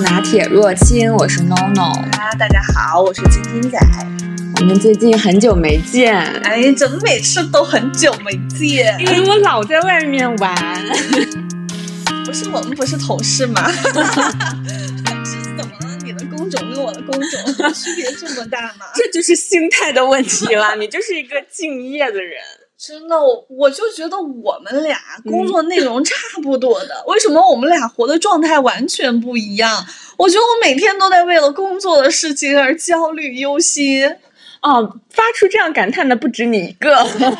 [0.00, 1.92] 拿铁若清，我是 NONO。
[2.16, 3.78] 啊，大家好，我是晶晶仔。
[4.58, 8.96] 我们最近很久没见，哎，怎么每次都很久没见？
[8.98, 10.54] 因为我老在外面玩。
[12.24, 13.70] 不是我们不是同事吗？
[13.72, 13.82] 是
[15.56, 15.96] 怎么了？
[16.02, 18.86] 你的工种跟我的工种区别这么大吗？
[18.94, 20.76] 这就是心态的问题了。
[20.76, 22.40] 你就是一个敬业的人。
[22.82, 29.84] 真的，我我就觉得我们俩工作内容差不多的，为什么我们俩活的状态完全不一样？
[30.16, 34.16] 我觉得我每天都在为了工作的事情而焦虑忧心。
[34.62, 36.94] 哦，发出这样感叹的不止你一个，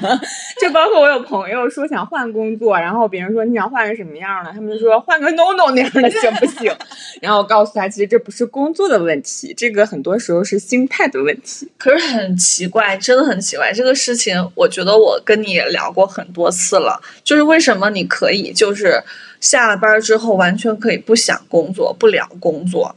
[0.59, 6.75] 就包括我有朋友说想换工作，然后别人说你想换个什么样的，他们就说换个 no no 那样的行不行？
[7.21, 11.71] 然后我告诉他，其实这不是工作的问题，这个很多时候是心态的问题。
[11.77, 19.03] 可是很奇怪，真的很奇怪，这个事情，我觉得我跟你聊过很多次了，就是为什么你可以就是
[19.41, 22.97] 下了班之后完全可以不想工作，不聊工作。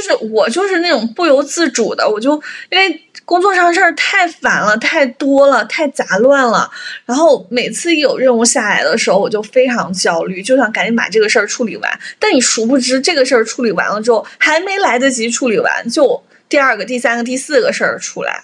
[0.00, 2.32] 就是我就是那种不由自主的，我就
[2.70, 6.70] 因为工作上事儿太烦了、太多了、太杂乱了，
[7.04, 12.00] 然后每次一有任务下来的时候，我就非常焦虑，就想赶紧把这个事儿处理完。
[12.18, 18.42] 但你殊不知，这个事儿处理完了之后，还没来得及处理完，就第二个、第三个、第四个事儿出来。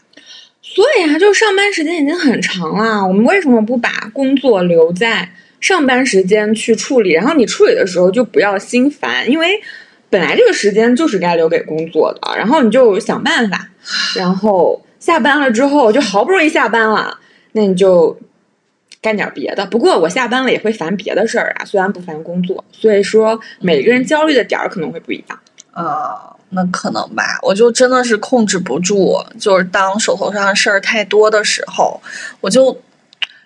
[0.62, 7.12] 所以啊，就上班时间已经很长了，我们为什么不把工作留在上班时间去处理？
[7.12, 9.58] 然后你处理的时候就不要心烦，因为。
[10.08, 13.68] 本来这个时间就是该留给工作的，然后你就想办法，
[14.14, 17.18] 然后下班了之后就好不容易下班了，
[17.52, 18.18] 那你就
[19.02, 19.66] 干点别的。
[19.66, 22.64] 不过我下班了也会烦别的事儿啊，虽然不烦工作。
[22.72, 25.38] 所以说每个人焦虑的点儿可能会不一样。
[25.72, 32.00] 呃，那可能吧，我就真的是控制不住，就是当手头上的事儿太多的时候，
[32.40, 32.80] 我就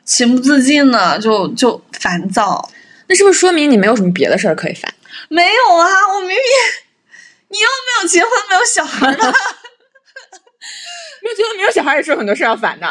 [0.04, 2.68] 情不自禁的就就烦躁。
[3.08, 4.92] 那是不是说明你没有什么别的事儿可以烦？
[5.32, 6.36] 没有啊，我明明
[7.48, 9.22] 你又没有结婚，没有小孩的，
[11.22, 12.86] 没有结婚没有小孩也是有很多事要烦的，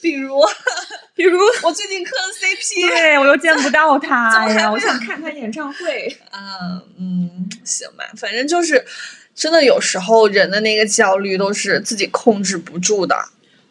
[0.00, 0.40] 比如
[1.14, 6.18] 比如我最近磕了 CP，对我又见不到他，哎呀，我想看他演唱会。
[6.32, 8.82] 嗯嗯，行吧，反正就是
[9.34, 13.14] 真的，有时候人的那个焦虑都是自己控制不住的，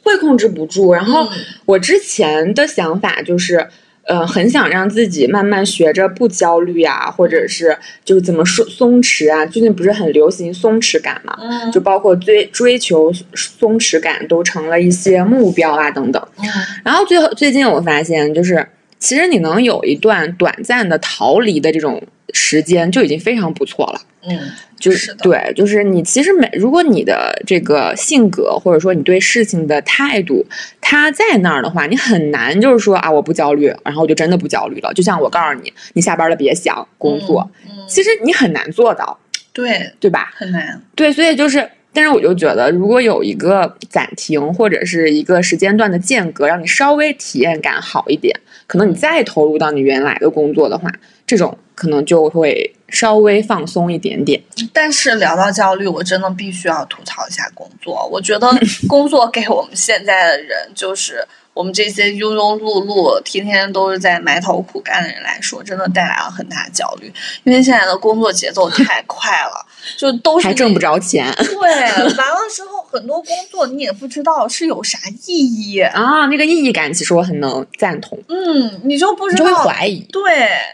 [0.03, 0.93] 会控制不住。
[0.93, 1.27] 然后
[1.65, 3.71] 我之前的想法就是。
[4.07, 9.45] 呃，很想让自己慢慢学着不焦虑啊，或者是就是怎么说松弛啊。
[9.45, 11.35] 最近不是很流行松弛感嘛？
[11.41, 16.21] 嗯，就包括追追求松弛感都成了一些目标啊等等。
[16.37, 16.45] 嗯，
[16.83, 18.67] 然后最后最近我发现，就是
[18.99, 22.01] 其实你能有一段短暂的逃离的这种
[22.33, 24.01] 时间，就已经非常不错了。
[24.27, 24.39] 嗯。
[24.77, 30.45] 就是对，就是你其实每如果你的这个性格或者说你对事情的态度，
[30.81, 34.93] 他在那儿的话，你很难就是说啊，我不焦虑，然后我就真的不焦虑了。
[34.93, 37.49] 就像我告诉你，你下班了别想工作，
[37.87, 39.17] 其实你很难做到，
[39.53, 40.33] 对对吧？
[40.35, 40.79] 很难。
[40.93, 50.91] 对，所以就是，但是我就觉得，如果有一个暂停或者是一个时间段的间隔，让你稍微体验感好一点，可能你再投入到你原来的工作的话，
[51.25, 52.71] 这种可能就会。
[52.87, 54.39] 稍微放松一点点，
[54.71, 58.07] 但是聊到焦虑，我真的必须要吐槽一下工作。
[58.09, 58.47] 我觉得
[58.87, 67.11] 工作给我们现在的人，就是我们这些庸庸碌碌、天天都是在埋头苦干的人来说，真的带来了很大焦虑。
[67.43, 69.65] 因为现在的工作节奏太 快了。
[69.97, 78.17] 就都是还挣不着钱，对，完了之后很多工作你也不知道是有啥意义啊，那个意义感其实我很能赞同。
[78.27, 80.23] 嗯，你就不知道，就会怀疑，对，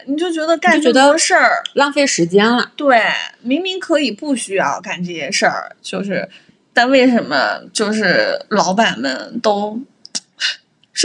[0.06, 2.72] 你就觉得干这么多事儿浪费时间了。
[2.74, 3.02] 对，
[3.42, 6.26] 明明可以不需要干这些事儿，就是，
[6.72, 9.78] 但为什么就是老板们都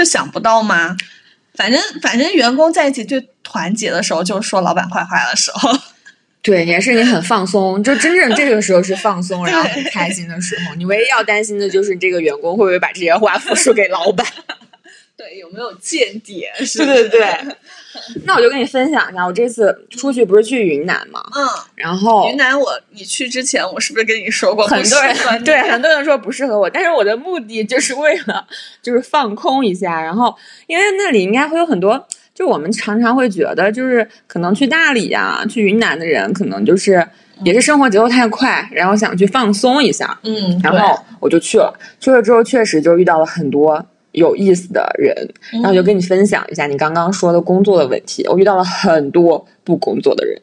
[0.03, 0.95] 是想不到吗？
[1.55, 5.71] 反正反正员工在一起最团结的时候，就是说老板坏话的时候。
[6.43, 10.75] 对，也是你很放松，就真正这个时候是放松， 然后很开心的时候。
[10.75, 14.25] 你唯一要担心的就是你这个员工会不会把这些话复述给老板。
[15.17, 16.47] 对，有没有间谍？
[16.77, 17.35] 对对对。
[18.25, 21.23] 那我就跟你分享一下，我这次出去不是去云南嘛？
[21.35, 21.47] 嗯。
[21.75, 24.67] 然后云南，我你去之前，我是不是跟你说过？
[24.67, 28.45] 很多人对很多人说不适合我，但是我的目的就是为了
[28.83, 30.35] 就是放空一下，然后
[30.67, 32.07] 因为那里应该会有很多。
[32.35, 37.03] 就我们常常会觉得，就是可能去大理呀、去云南的人，可能就是
[37.43, 40.15] 也是生活节奏太快，然后想去放松一下。
[40.21, 43.83] 嗯，然后我就去了，去了之后确实就遇到了很多
[44.17, 45.15] 有意思的人，
[45.61, 48.25] 然后就跟你分享一下你刚刚说的工作的问题。
[48.27, 50.41] 我遇到了很多不工作的人。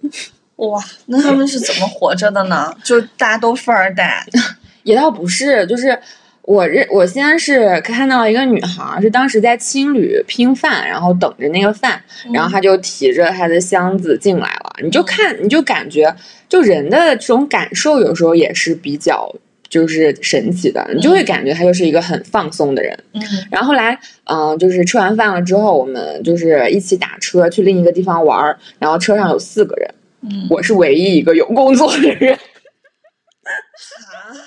[0.57, 2.75] 哇，那他们是怎么活着的呢？
[2.85, 4.25] 就大家都富二代？
[4.85, 5.99] 也倒不是，就是。
[6.47, 11.99] 我认我先是看到一个女孩儿，是当时在青旅拼饭，然后等着那个饭，
[12.35, 14.75] 然后她就提着她的箱子进来了。
[14.83, 16.15] 你就看，你就感觉，
[16.47, 19.35] 就人的这种感受，有时候也是比较
[19.75, 22.97] 就是神奇的，你就会感觉他就是一个很放松的人。
[23.13, 32.33] 嗯然后后来，嗯、就是吃完饭了之后，我们就是一起打车去另一个地方玩儿，然后车上有四个人，嗯，我是唯一一个有工作的人。
[32.35, 32.39] 啊，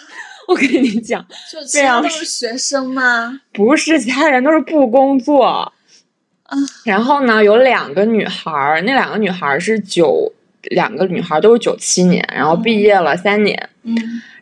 [0.47, 1.21] 我跟你讲，
[1.51, 3.41] 就其他非常都是学生吗？
[3.51, 5.43] 不是，其他人都是不工作。
[5.43, 10.31] 啊，然后呢，有两个女孩儿，那两个女孩儿是九，
[10.71, 13.69] 两个女孩儿都是九七年，然后毕业了三年。
[13.83, 13.93] 嗯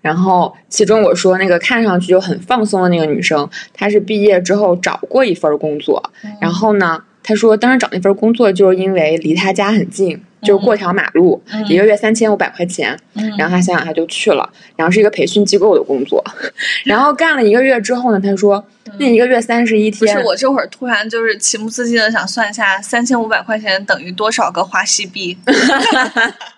[0.06, 11.66] 然后其中我说那个看上去就很放松的那个女生，她是毕业之后找过一份工作，然后呢，她说当时找那份工作就是因为离她家很近，就是过条马路，嗯。
[11.68, 12.96] 一个月三千五百块钱。
[13.16, 16.24] 嗯，然后她想想她就去了，然后是一个培训机构的工作，
[16.86, 18.64] 然后干了一个月之后呢，她说
[19.00, 25.36] 那一个月三十一天不天，是我这会儿突然就是情不自禁的想算一下，三千五百块钱等于多少个花西币？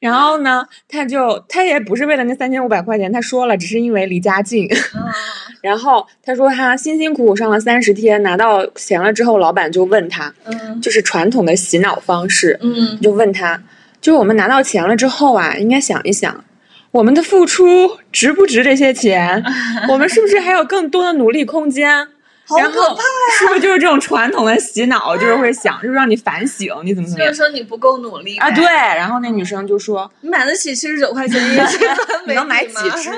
[0.00, 4.68] 然后呢，他就他也不是为了那三千五百块钱，他说了，只是因为离家近。
[4.72, 5.10] 啊，
[5.60, 13.60] 然后他说他辛辛苦苦上了三十天，拿到钱了之后，老板就问他，嗯就是传统的洗脑方式，嗯就问他，
[14.00, 16.44] 就是我们拿到钱了之后啊，应该想一想。
[16.90, 19.44] 我们的付出值不值这些钱？
[19.90, 22.08] 我们是不是还有更多的努力空间？
[22.48, 23.02] 好然后可怕！
[23.38, 28.50] 是不是就是这种传统的洗脑，就是会想，就是让你反省你怎么怎么样就是说你不够努力啊？
[28.50, 31.78] 对，，然后那女生就说，你买得起七十九块钱一支
[32.26, 33.10] 你能买几只？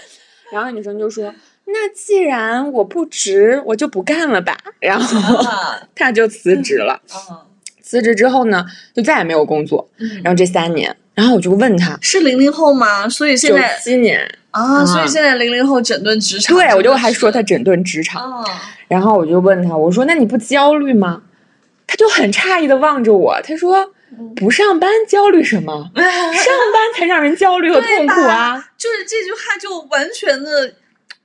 [0.50, 1.34] 然后那女生就说
[1.66, 7.00] ：“那既然我不值，我就不干了吧。”然后啊， 她就辞职了。
[7.30, 7.36] 嗯
[7.82, 9.88] 辞职之后呢，就再也没有工作。
[9.96, 13.08] 嗯，然后这三年，然后我就问他，是零零后吗？
[13.08, 14.20] 所以现九在七年，
[14.52, 18.40] 啊，所以现在零零后整顿职场，对我就还说他整顿职场。
[18.40, 18.44] 啊，
[18.86, 21.22] 然后我就问他，我说：“那你不焦虑吗？”
[21.88, 23.78] 他就很诧异的望着我，他说
[24.16, 25.90] ：“嗯不上班焦虑什么？
[25.96, 30.72] 上班才让人焦虑和痛苦啊！”就是这句话就完全的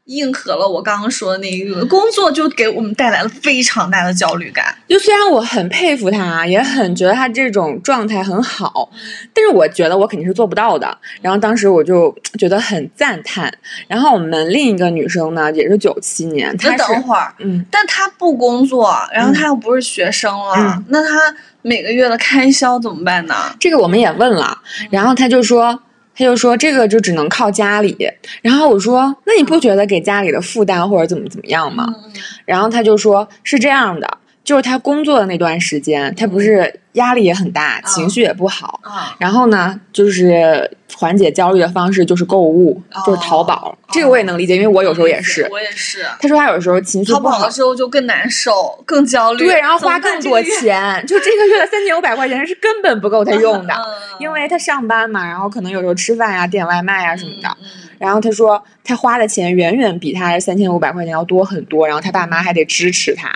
[0.06, 4.76] 应和了我刚刚说的那一个，工作就给我们带来了非常大的焦虑感。
[4.88, 8.90] 就虽然我很佩服他，也很觉得他这种状态很好，
[9.34, 10.98] 但是我觉得我肯定是做不到的。
[11.22, 13.50] 然后当时我就觉得很赞叹。
[13.88, 23.34] 然后我们另一个女生呢，也是九七年，她等会儿，嗯，但她不工作，然后她又不是学生了，嗯那她每个月的开销怎么办呢？
[23.58, 24.60] 这个我们也问了，
[24.90, 25.80] 然后她就说。
[26.16, 27.98] 他就说这个就只能靠家里，
[28.42, 31.86] 然后我说那你不觉得给家里的负担或者怎么怎么样吗？
[32.06, 32.12] 嗯
[32.46, 43.78] 然后他就说是这样的，就是他工作的那段时间，他不是压力也很大，情绪也不好，啊，然后呢，就是缓解焦虑的方式就是购物，哦就是淘宝。
[43.90, 45.48] 这个我也能理解，因为我有时候也是。
[45.52, 46.06] 我也是。
[46.20, 50.42] 他说他有时候情绪不好淘宝的，时候就更难受，更焦虑，对，然后花更多。
[50.42, 53.86] 这个月钱，就这个月的三千五百块钱是根本不够他用的，嗯
[54.20, 57.58] 因为他上班嘛，然后可能有时候吃饭呀、点外卖呀什么的。
[58.04, 63.32] 然后他说他花的钱远远比他三千五百块钱要多很多，然后他爸妈还得支持他。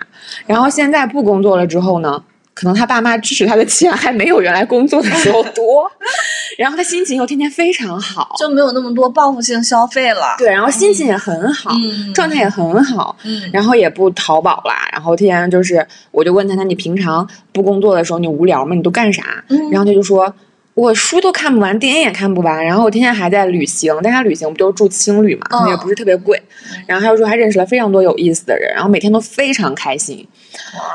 [0.45, 2.21] 然后现在不工作了之后呢，
[2.53, 5.89] 可能他爸妈支持他的钱还没有原来工作的时候多，
[6.59, 10.35] 然后他心情又天天非常好，就没有那么多报复性消费了。
[10.37, 13.15] 对，然后心情也很好，嗯，状态也很好。
[13.23, 18.75] 嗯，然后也不淘宝啦，然后天天就是，我就问他，那你平常不工作的时候你无聊吗？
[18.75, 19.23] 你都干啥？
[19.47, 20.33] 嗯然后他就说，
[20.77, 26.39] 我书都看不完，电影也看不完，然后我天天还在旅行，但他旅行不都是住青旅嘛，也嗯不是特别贵。
[26.85, 30.25] 然后他就说他认识了非常多有意思的人，然后每天都非常开心。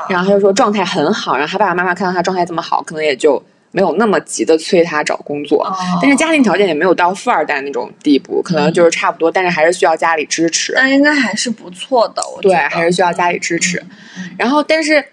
[0.07, 5.61] 然后他就说状态很好，然后他爸爸妈妈看到他状态这么好，可能也就没有那么急的催他找工作。
[5.65, 10.71] 哦但是家庭条件也没有到富二代那种地步，可能就是差不多，但是还是需要家里支持。
[10.77, 13.83] 那应该还是不错的，我觉对，还是需要家里支持。
[14.17, 15.03] 嗯然后，但是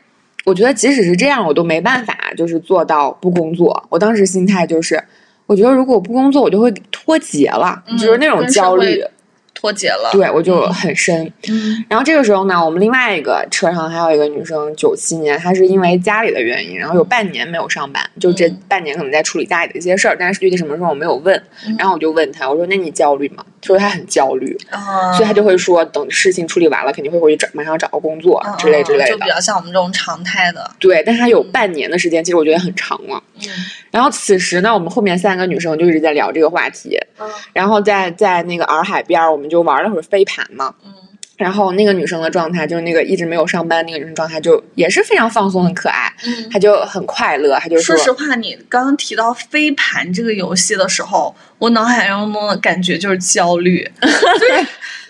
[0.45, 3.87] 我觉得即使是这样，我都没办法，就是做到不工作。
[3.89, 5.03] 我当时心态就是，
[5.47, 9.05] 我觉得如果我不工作，我就会脱节了，嗯就是那种焦虑。
[9.53, 10.09] 脱节了。
[10.13, 11.31] 对，我就很深。
[11.47, 21.37] 嗯然后这个时候呢，我们另外一个车上还有一个女生，九七年，她是因为家里的原因，然后有半年没有上班，就这嗯半年可能在处理家里的一些事儿，但是具体什么时候我没有问。
[21.67, 29.29] 嗯然后我就问她，我说：“那你焦虑吗？”她说他很焦虑，啊，所以他就会说，等事情处理完了，肯定会回去找马上找个工作嗯之类之类的就比。
[29.29, 30.71] 较像我们这种常态的。
[30.79, 33.23] 对，但是她有半年的时间，其实我觉得很长了。
[33.37, 33.49] 嗯
[33.91, 40.75] 然后此时呢，我们后面三个女生就一直在聊这个话题，嗯然后在在那个洱海边儿，我们就玩了会儿飞盘嘛。
[40.85, 40.93] 嗯
[41.41, 54.67] 然后那个女生的状态，就是那个一直没有上班那个女生状态，就也是非常放松、很可爱，嗯她就很快乐，她就说实话，你刚刚提到飞盘这个游戏的时候，我脑海当中的感觉就是焦虑， 就是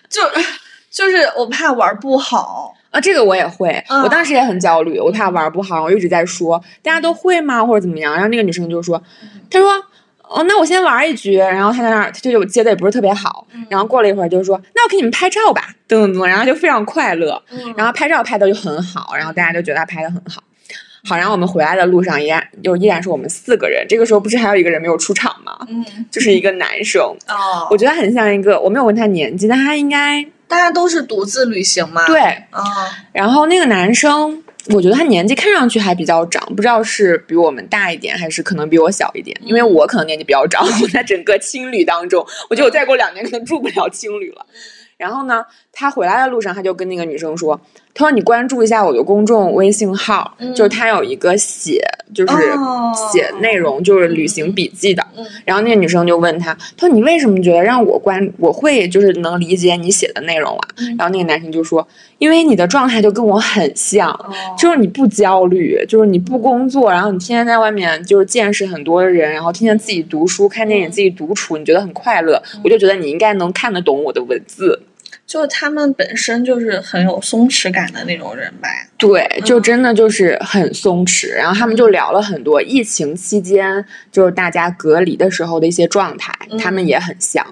[0.09, 0.23] 就
[0.91, 2.77] 就是我怕玩不好。
[2.91, 8.13] 啊，这个我也会，嗯我当时也很焦虑，我怕玩不好，我一直在说大家都会吗，或者怎么样。
[8.13, 9.01] 然后那个女生就说，
[9.49, 9.71] 她说，
[10.31, 11.35] 哦，那我先玩一局。
[11.37, 13.47] 然后他在那儿，他就接的也不是特别好。
[13.69, 17.43] 然后过了一会儿就说，那我给你们拍照吧，噔噔噔，然后就非常快乐。
[17.51, 20.43] 嗯然后拍照拍的就很好，然后大家就觉得他拍的很好。
[21.03, 23.85] 好，然后我们回来的路上依然就依然是我们四个人。
[23.89, 25.59] 这个时候不是还有一个人没有出场吗？
[25.69, 32.07] 嗯就是一个男生，哦，我觉得很像一个，我没有问他年纪，但他应该大家都是独自旅行吗？
[32.07, 32.21] 对。
[32.51, 32.63] 啊，
[33.13, 39.35] 然后那个男生，我觉得他年纪看上去还比较长，不知道是比我们大一点，还是可能比我小一点。
[39.43, 44.45] 因为我可能年纪比较长， 我在整个青旅当中，我觉得我再过两年可能住不了青旅了。
[45.01, 45.43] 然后呢，
[45.73, 47.59] 他回来的路上，他就跟那个女生说
[47.95, 51.83] ：“他说你关注一下我的公众微信号，嗯就是他有一个写，
[52.15, 55.03] 就是哦写内容，就是旅行笔记的。
[55.17, 61.87] 嗯然后那个女生就问他：“他说你为什么觉得让我关，我会就是能理解你写的内容啊？”嗯然后那个男生就说
[62.19, 72.43] ：“因为你的状态就跟我很像，哦就是你不焦虑，就是你不工作，然后你天天在外面就是见识很多的人，然后天天自己读书、看电影、嗯自己独处，你觉得很快乐。
[72.63, 74.79] 我就觉得你应该能看得懂我的文字。
[75.31, 78.69] 就他们本身就是很有松弛感的那种人吧。
[78.99, 81.33] 对，就真的就是很松弛。
[81.33, 87.47] 然后他们就聊了很多疫情期间就是大家隔离的时候的一些状态，他们也很像。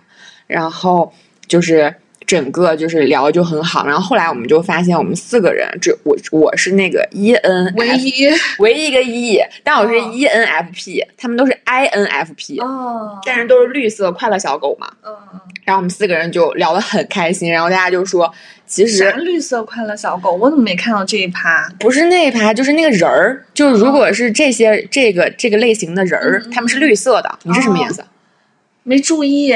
[0.49, 1.13] 然后
[1.47, 1.95] 就是
[2.29, 3.87] 整个就是聊得就很好。
[3.87, 8.29] 然后后来我们就发现，我们四个人，这我我是那个 E N 唯一
[8.61, 14.89] 唯一一个 E，但我是哦 E N F P，他们都是 I N F P，哦但是都是绿色快乐小狗嘛。
[15.03, 15.17] 嗯，
[15.65, 18.31] 然后我们四个人就聊得很开心，然后大家就说，
[18.67, 20.33] 其啥实绿色快乐小狗？
[20.35, 21.67] 我怎么没看到这一趴？
[21.81, 28.05] 不是那一趴，就是那个人儿，就是如果是这些这个这个类型的人儿，他们是绿色的，你是什么颜色？
[28.89, 29.49] 没注意。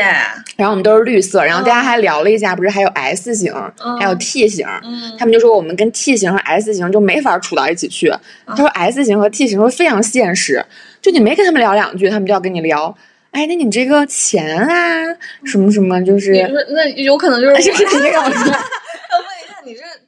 [0.57, 3.53] 然后我们都是绿色，然后大家还聊了一下，不是还有 S 型，
[3.85, 4.67] 嗯还有 T 型。
[4.85, 8.13] 嗯他们就说我们跟 T 型和 S 型就没法处到一起去。
[8.47, 10.65] 他说 S 型和 T 型会非常现实，
[11.01, 12.95] 就你没跟他们聊两句，他们就要跟你聊。
[13.31, 15.05] 哎，那你这个钱啊，
[15.45, 18.59] 什么什么，就是你说那有可能就是 就是你这种要问一下，你这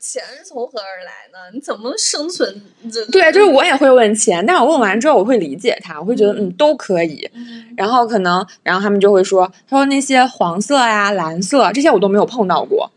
[0.07, 1.39] 钱是从何而来呢？
[1.55, 2.61] 你怎么生存？
[2.93, 7.27] 这对，就是我也会问钱，但我问完之后，我会理解他，我会觉得嗯都可以。
[7.33, 12.91] 嗯然后可能，然后他们就会说，他说那些黄色呀、蓝色这些我都没有碰到过，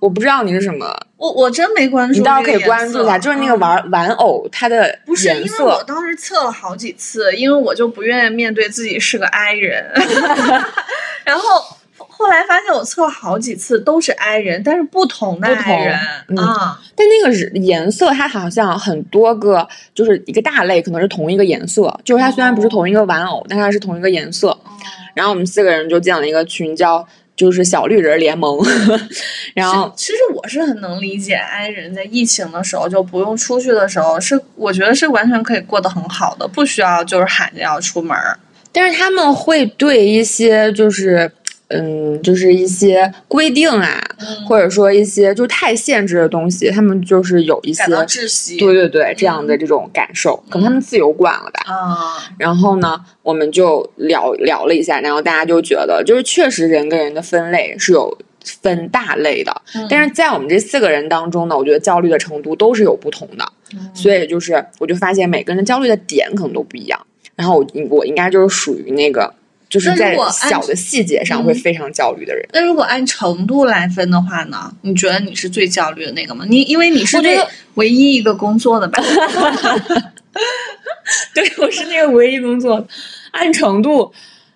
[0.00, 0.86] 我不知道你是什么，
[1.18, 5.84] 我我真没关注你倒是可以关注一下，就是那个嗯玩玩偶它的不是，因颜为我。
[5.84, 9.84] 当时测了好几次，因为我就不愿意面对自己是个 I 人
[11.24, 11.62] 然后
[12.18, 15.96] 后来发现我测了好几次都是 I 人，但是不同的 I 人
[16.26, 24.58] 嗯啊，但那个是颜色，它好像很多个，就是一个大类，可能是同一个颜色，就是它虽然不是同一个玩偶，但它是同一个颜色。
[25.14, 27.06] 然后我们四个人就建了一个群，叫
[27.36, 28.58] 就是小绿人联盟。
[29.54, 38.38] 然后其其实我是很能理解 I 人在疫情的时候就不用出去的时候，是我觉得是完全可以过得很好的，不需要就是喊着要出门儿。
[38.70, 41.28] 但是他们会对一些就是
[41.68, 48.56] 嗯，就是一些规定啊，嗯或者说一些就是太限制的东西，他们就是有一些窒息。
[48.56, 51.72] 对对对这样的这种感受，可能他们自由惯了吧。
[51.72, 58.16] 啊，然后呢，我们就聊聊了一下，然后大家就觉得，就是确实人跟人的分类是有
[58.62, 63.44] 分大类的，嗯但是在我们这四个人当中呢，我觉得焦虑的程度都是有不同的，
[63.74, 66.98] 嗯所以就是我就发现每个人的焦虑的点可能都不一样。
[67.36, 69.32] 然后我我应该就是属于那个
[69.68, 72.46] 就是在小的细节上嗯会非常焦虑的人。
[72.52, 74.72] 那如果按程度来分的话呢？
[74.82, 76.44] 你觉得你是最焦虑的那个吗？
[76.48, 79.02] 你因为你是那个唯一一个工作的吧？
[81.34, 82.86] 对，我是那个唯一工作，
[83.32, 84.12] 按程度。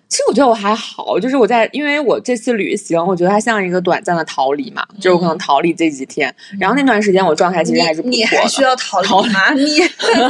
[0.09, 9.51] 其实我觉得我还好，就是我在，因为我这次旅行，我觉得它像一个短暂的逃离嘛，就是我可能逃离这几天，然后那段时间我状态其实还是不你你，还需要逃离逃吗？
[9.53, 9.79] 你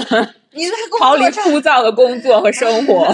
[0.54, 3.08] 你在工逃离枯燥的工作和生活。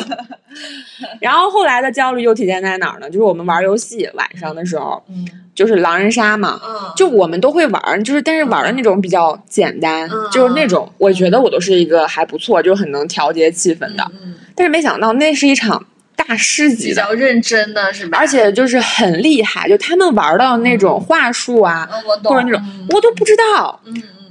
[1.21, 3.07] 然后后来的焦虑又体现在哪儿呢？
[3.09, 5.25] 就是我们玩游戏晚上的时候，嗯。
[5.55, 10.29] 就是狼人杀嘛，嗯，就我们都会玩儿，就是但是玩的那种比较简单，嗯。
[10.31, 14.03] 就是那种我觉得我都是一个还不错，就是很能调节气氛的。
[14.23, 18.17] 嗯但是没想到那是一场大师级的，比较认真的是吧？
[18.17, 22.87] 而且就是很厉害，就他们玩到那种话术啊，嗯，或者那种嗯。
[22.91, 23.79] 我都不知道，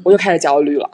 [0.02, 0.90] 我就开始焦虑了，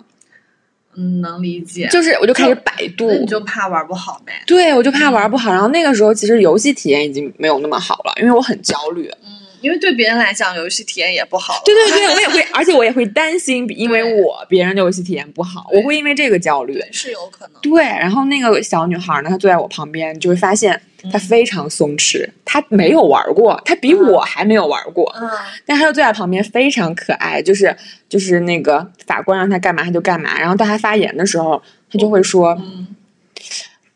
[0.96, 1.88] 嗯，能理解。
[1.90, 4.32] 就是我就开始百度，你就怕玩不好呗？
[4.46, 5.50] 对我就怕玩不好。
[5.50, 9.10] 然后那个时候其实游戏体验已经没有那么好了，因为我很焦虑。
[9.64, 11.62] 嗯，因为对别人来讲，游戏体验也不好。
[11.64, 16.80] 对对对，我也会， 而且我也会担心，因为我别人的游戏体验不好，我会因为这个焦虑。
[16.92, 17.60] 是有可能。
[17.62, 20.80] 对，然后那个小女孩呢，她坐在我旁边，就会发现
[21.10, 25.10] 她非常松弛，她没有玩过，她比我还没有玩过。
[25.18, 25.28] 嗯。
[25.64, 27.74] 但她又坐在旁边，非常可爱，就是
[28.08, 32.56] 就是那个法官让她干嘛她就干嘛，然后到她发言的时候，她就会说。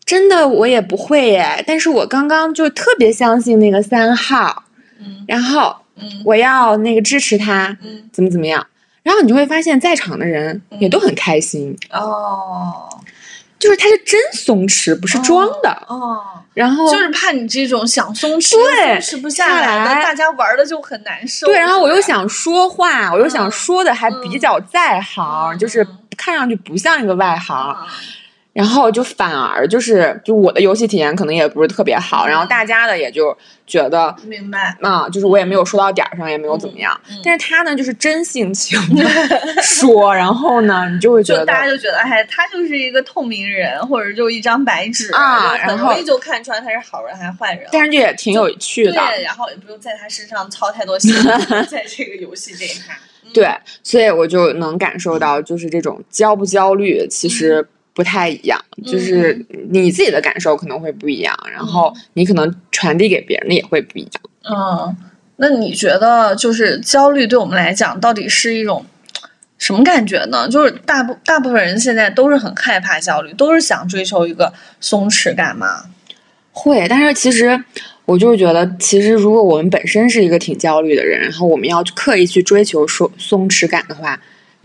[0.04, 4.64] 真的我也不会耶，但是我刚刚就特别相信那个三号，
[4.98, 8.66] 嗯，然后，嗯，我要那个支持他，嗯，怎么怎么样，
[9.02, 11.76] 然后你就会发现在场的人也都很开心。
[11.90, 12.88] 哦，
[13.58, 15.70] 就是他是真松弛，不是装的。
[15.88, 16.20] 哦，
[16.54, 21.46] 然后就是怕你这种想松弛对松弛不下来的，大家玩的就很难受。
[21.46, 25.86] 对，然后我又想说话，我又想说的还比较在行，就是
[26.16, 27.76] 看上去不像一个外行。
[28.58, 33.36] 然后就反而就是，就我的游戏体验可能也不是特别好，然后大家的也就
[33.68, 37.00] 觉得明白啊，就是我也没有说到点儿上，也没有怎么样。
[37.22, 39.08] 但是他呢，就是真性情的
[39.62, 47.68] 说，然后呢，你就会觉得大家就觉得，哎，他就是一个透明人，或者就一张白纸啊，很容易就看出来他是好人还是坏人。
[47.70, 51.14] 但是这也挺有趣的，对，然后也不用在他身上操太多心，
[51.70, 52.98] 在这个游戏这一趴。
[53.32, 53.48] 对，
[53.84, 57.64] 所以我就能感受到，就是这种焦不焦虑，其实。
[57.98, 64.12] 不太一样，就是你自己的感受可能会不一样，然后你可能传递给别人的也会不一样。
[64.48, 64.96] 嗯，
[65.38, 68.86] 那你觉得就是焦虑对我们来讲到底是一种
[69.58, 70.48] 什么感觉呢？
[70.48, 75.86] 就是大部大部分人现在都是很害怕焦虑，都是想追求一个松弛感吗？
[76.52, 77.60] 会，但是其实
[78.04, 84.16] 我就是觉得，其实如果我们本身是一个挺焦虑的人，然后我们要刻意去追求松松弛感的话。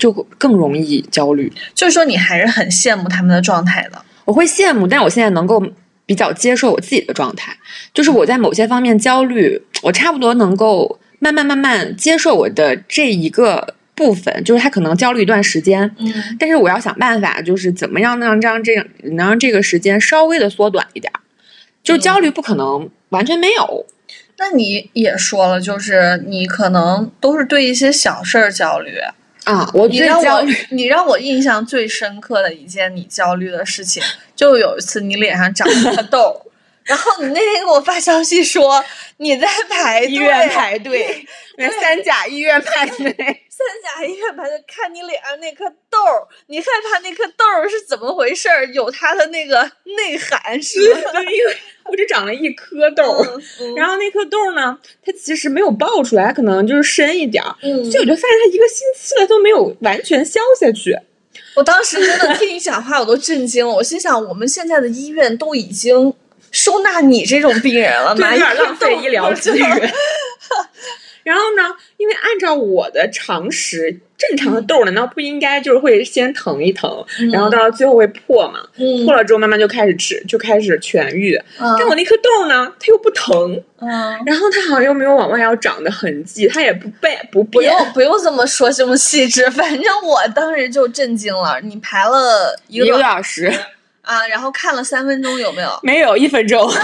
[0.03, 4.03] 就更容易焦虑，就是说你还是很羡慕他们的状态的。
[4.25, 5.63] 我会羡慕，但我现在能够
[6.05, 7.55] 比较接受我自己的状态。
[7.93, 14.43] 就是我在某些方面焦虑，我差不多能够慢慢慢慢接受我的这一个部分。
[14.43, 21.13] 就是他可能焦虑一段时间，嗯，但是我要想办法，就是怎么样能让这样能让这个时间稍微的缩短一点。
[21.81, 23.86] 就焦虑不可能完全没有。
[24.38, 28.98] 那你也说了，就是你可能都是对一些小事儿焦虑。
[29.46, 29.70] 啊！
[29.74, 34.02] 我你让我你让我印象最深刻的一件你焦虑的事情，
[34.36, 36.42] 就有一次你脸上长了个 痘，
[36.84, 38.84] 然后你那天给我发消息说
[39.18, 41.25] 你在排医院排队，
[41.58, 48.50] 在三甲医院排队，三甲医院排队看你脸上那颗痘儿，你害怕那颗痘儿是怎么回事？
[48.74, 49.61] 有它的那个
[49.96, 51.22] 内涵是吗？
[51.22, 51.55] 因为。
[51.85, 53.42] 我只长了一颗痘儿，
[53.75, 60.98] 然后那颗痘儿呢，它其实没有爆出来，可能就是深一点儿，所以我就发现它一个星期了都没有完全消下去。
[61.55, 63.72] 我当时真的听你讲话，我都震惊了。
[63.72, 66.11] 我心想，我们现在的医院都已经
[66.51, 69.94] 收纳你这种病人了， 有点浪费医疗资源。
[71.24, 71.64] 然后呢？
[71.98, 78.59] 因为按照我的常识，正常的痘难道不应该就是会先疼一疼，然后到最后会破嘛？
[79.05, 81.40] 破了之后慢慢就开始治，就开始痊愈。
[81.57, 83.64] 但我那颗痘呢，它又不疼，
[84.25, 91.59] 然后它好像又没有往外要长的痕迹，它也不背不不用不用这么说这么细致，反正我当时就震惊了。
[91.62, 93.51] 你排了一个多小时
[94.01, 95.79] 啊，然后看了三分钟有没有？
[95.83, 96.70] 没有一分钟。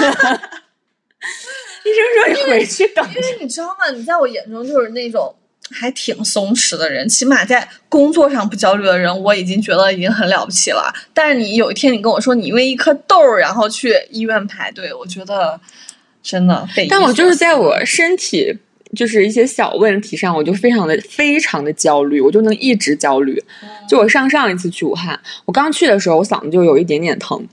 [1.86, 3.90] 医生说你回去等，因为你知道吗？
[3.96, 5.34] 你在我眼中就是那种
[5.72, 10.94] 还挺松弛的人，起码在工作上不焦虑的人，我已经觉得已经很了不起了。
[11.14, 15.60] 但是你有一天你跟我说你因为一颗痘儿然后去医院排队，我觉得
[16.24, 16.68] 真的。
[16.90, 18.52] 但我就是在我身体
[18.96, 23.42] 就是一些小问题上，我就非常的非常的焦虑，我就能一直焦虑。
[23.88, 27.48] 就我上上一次去武汉，我刚去的时候我嗓子就有一点点疼，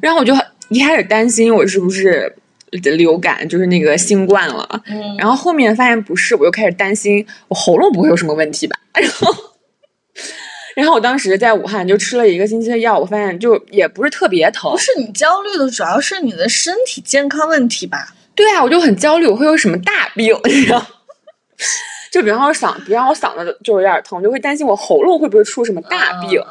[0.00, 0.32] 然后我就
[0.68, 2.32] 一开始担心我是不是。
[2.70, 4.82] 流感就是那个新冠了，
[5.18, 8.76] 然后后面发现不是，我又开始担心我喉咙不会有什么问题吧。
[8.94, 9.34] 然后，
[10.74, 14.72] 然后我当时在武汉就吃了一个星期的药，我发现就也不是特别疼。
[14.72, 18.14] 不是你焦虑的主要是你的身体健康问题吧？
[18.34, 20.38] 对啊，我就很焦虑，我会有什么大病？
[20.44, 20.84] 你知道？
[22.12, 26.42] 就比方说嗓，比方我嗓子就有点疼，就会担心我喉咙会不会出什么大病。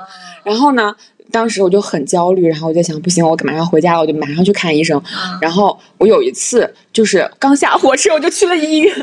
[0.44, 0.96] 然后呢？
[1.32, 5.02] 当时我就很焦虑，然后我就想，不行，我马上回家了，我就马上去看医生。
[5.42, 8.94] 然后我有一次就是刚下火车，我就去了医院，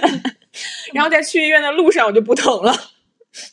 [0.92, 2.74] 然后在去医院的路上我就不疼了。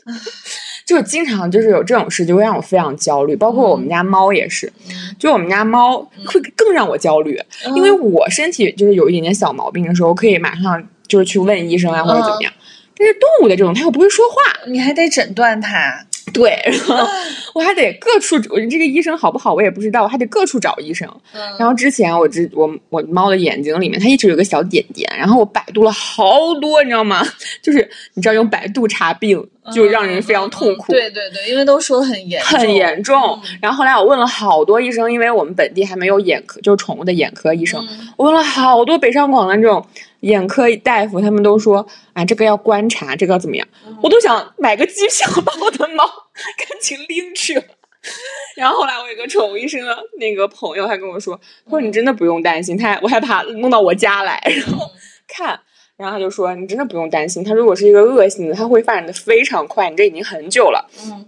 [0.85, 3.35] 就经常就是有这种事，就会让我非常焦虑。
[3.35, 4.71] 包括我们家猫也是，
[5.19, 7.39] 就我们家猫会更让我焦虑，
[7.75, 12.51] 因为我身体就是有一点点小毛病的时候，可以马上就是去问医生啊或者怎么样。
[12.97, 14.35] 但是动物的这种，它又不会说话，
[14.67, 16.05] 你还得诊断它。
[16.33, 17.07] 对，然后
[17.53, 21.07] 我还得各处，我这个医生好不好我也不知道，我还得各处找医生。
[21.33, 26.23] 嗯然后之前我之我我猫的眼睛里面，它一直有个小点点，然后我百度了好
[26.61, 27.23] 多，你知道吗？
[27.61, 30.91] 就是你知道用百度查病，就让人非常痛苦。
[30.91, 39.85] 嗯对对对，因为都说的很严很严重嗯，然后后来我问了好多医生，因为我们本地还没有眼科，就是宠物的眼科医生，嗯我问了好多北上广的这种
[40.21, 46.05] 眼科大夫，他们都说啊，这个要观察，这个要怎么样，嗯我都想买个机票把我的猫
[46.57, 47.61] 赶紧拎去。
[48.55, 54.89] 然后后来我有个宠物医生的那个朋友，他跟我说，他说你真的不用担心，他我害怕弄到我家来，然后
[55.27, 55.59] 看。
[55.97, 61.25] 然后他就说：“你真的不用担心，他如果是一个恶性的，他会发展的非常快，你这已经很久了。”嗯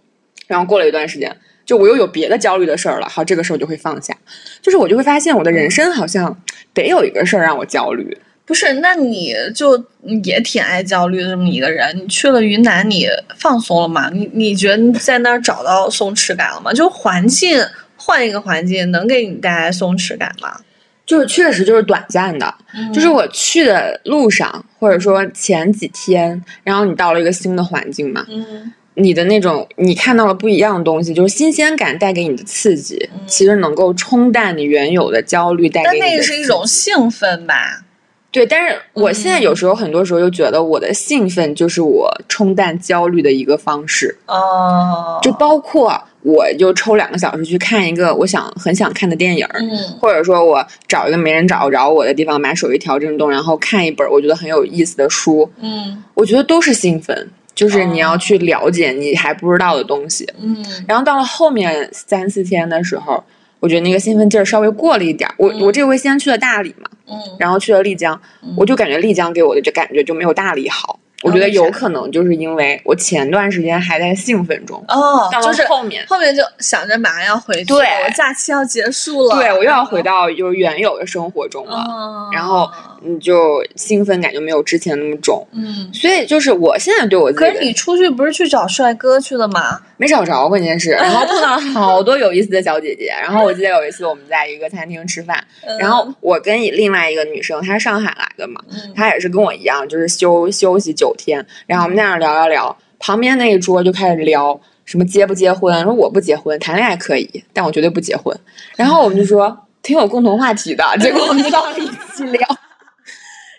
[0.48, 4.16] 然后过了一段时间，就我又有别的焦虑的事儿了，好，这个时候就会放下，
[4.62, 6.42] 就是我就会发现我的人生好像
[6.74, 8.18] 得有一个事儿让我焦虑。
[8.52, 9.82] 不是，那你就
[10.26, 11.98] 也挺爱焦虑的这么一个人。
[11.98, 14.10] 你去了云南，你放松了吗？
[14.12, 16.74] 你你觉得你在那儿找到松弛感了吗？
[16.74, 20.60] 就环境换一个环境，能给你带来松弛感吗？
[21.06, 22.54] 就是确实就是短暂的，
[22.94, 36.06] 就是我去的路上，或者说前几天，然后你到了一个新的环境嘛，嗯你的那种你看到了不一样的东西，就是新鲜感带给你的刺激，其实能够冲淡你原有的焦虑带给你的。
[36.06, 37.86] 那个是一种兴奋吧？
[38.32, 49.78] 对，但是我现在有时候很多时候又觉得我的兴奋就是我冲淡焦虑的一个方式，哦，就包括我就抽两个小时去看一个我想很想看的电影儿，嗯。
[50.00, 56.02] 或者说我找一个没人找着我的地方，把手机调震动，然后看一本我觉得很有意思的书，嗯。
[56.13, 60.26] 我觉得都是兴奋，就是你要去了解你还不知道的东西。
[60.39, 60.63] 嗯。
[60.88, 63.22] 然后到了后面三四天的时候，
[63.62, 65.34] 我觉得那个兴奋劲儿稍微过了一点儿。
[65.38, 68.19] 我、我这回先去了大理嘛，嗯然后去了丽江，
[68.58, 71.00] 我就感觉丽江给我的这感觉就没有大理好。
[71.24, 82.67] 我觉得有可能就是因为我前段时间还在兴奋中，哦，就是后面，后面就想着马上要回去，对我假期要结束了，对我又要回到就是原有的生活中了，哦，然后
[83.04, 85.46] 你就兴奋感就没有之前那么重。
[85.52, 85.90] 嗯。
[85.94, 89.80] 所以就是我现在对我自己，可是你出去不是去找帅哥去了吗？
[89.98, 93.14] 没找着，关键是， 然后碰到好多有意思的小姐姐。
[93.22, 95.44] 然后我记得有一次我们在一个餐厅吃饭，
[95.80, 108.36] 然后我跟另外一个女生，她是上海来的嘛，嗯她也是跟我一样，就是休休息九天，然后我们在那样聊聊聊，旁边那一桌就开始聊什么结不结婚，说我不结婚，谈恋爱可以，但我绝对不结婚。
[108.76, 112.48] 然后我们就说挺有共同话题的，结果我们就到了一起聊，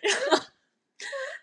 [0.02, 0.36] 然 后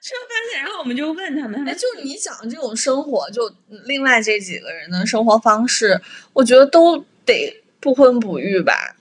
[0.02, 3.52] 就发现，然后我们就问他们，他哎，就你讲的这种生活，就
[3.86, 6.00] 另外这几个人的生活方式，
[6.34, 8.96] 我觉得都得不婚不育吧。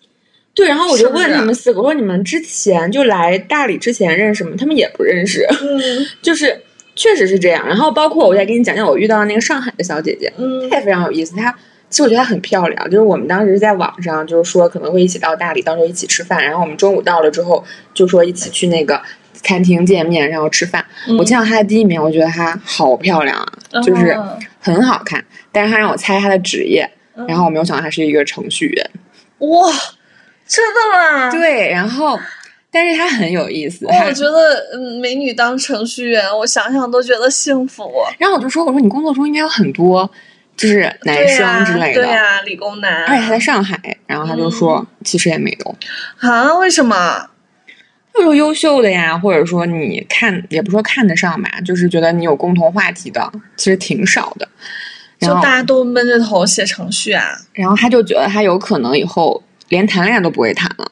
[0.55, 4.57] 对，然后我就问他们四个，我说你们之前就来大理之前认识吗？
[4.59, 6.61] 他们也不认识，嗯 就是
[6.97, 7.65] 确实是这样。
[7.65, 11.37] 然后包括我再给你讲讲我遇到的那个上海的小姐姐，嗯她也非常有意思。
[11.37, 11.57] 她
[11.89, 16.43] 其实我觉得她很漂亮，就是我们当时在网上就是说可能会一起到大理，到时候一起吃饭。
[16.45, 19.01] 然后我们中午到了之后，就说一起去那个
[19.43, 20.85] 餐厅见面，然后吃饭。
[21.19, 25.25] 我见到她的第一面，我觉得她好漂亮啊，就是嗯很好看。
[25.51, 28.91] 但是她让我猜她的职业，嗯然后我没有想到她是一个程序员。
[29.39, 29.73] 哇，
[30.47, 30.81] 真的
[31.19, 31.31] 吗？
[31.31, 32.19] 对，然后
[32.71, 37.91] 但是她很有意思，我觉得嗯，美女当程序员，我想想都觉得幸福。
[38.19, 40.11] 然后我就说，我说你工作中应该有很多
[40.57, 43.05] 就是男生之类的，对呀、理工男。
[43.05, 45.77] 而且他在上海，然后他就说、其实也没有，
[46.19, 46.55] 啊？
[46.59, 47.31] 为什么？
[48.19, 54.49] 就是说优秀的呀，或者说你看也不说看得上吧，就是觉得你有共同话题的，其实挺少的。
[55.21, 57.25] 就大家都闷着头写程序啊？
[57.53, 60.91] 然后他就觉得他有可能以后连谈恋爱都不会谈了。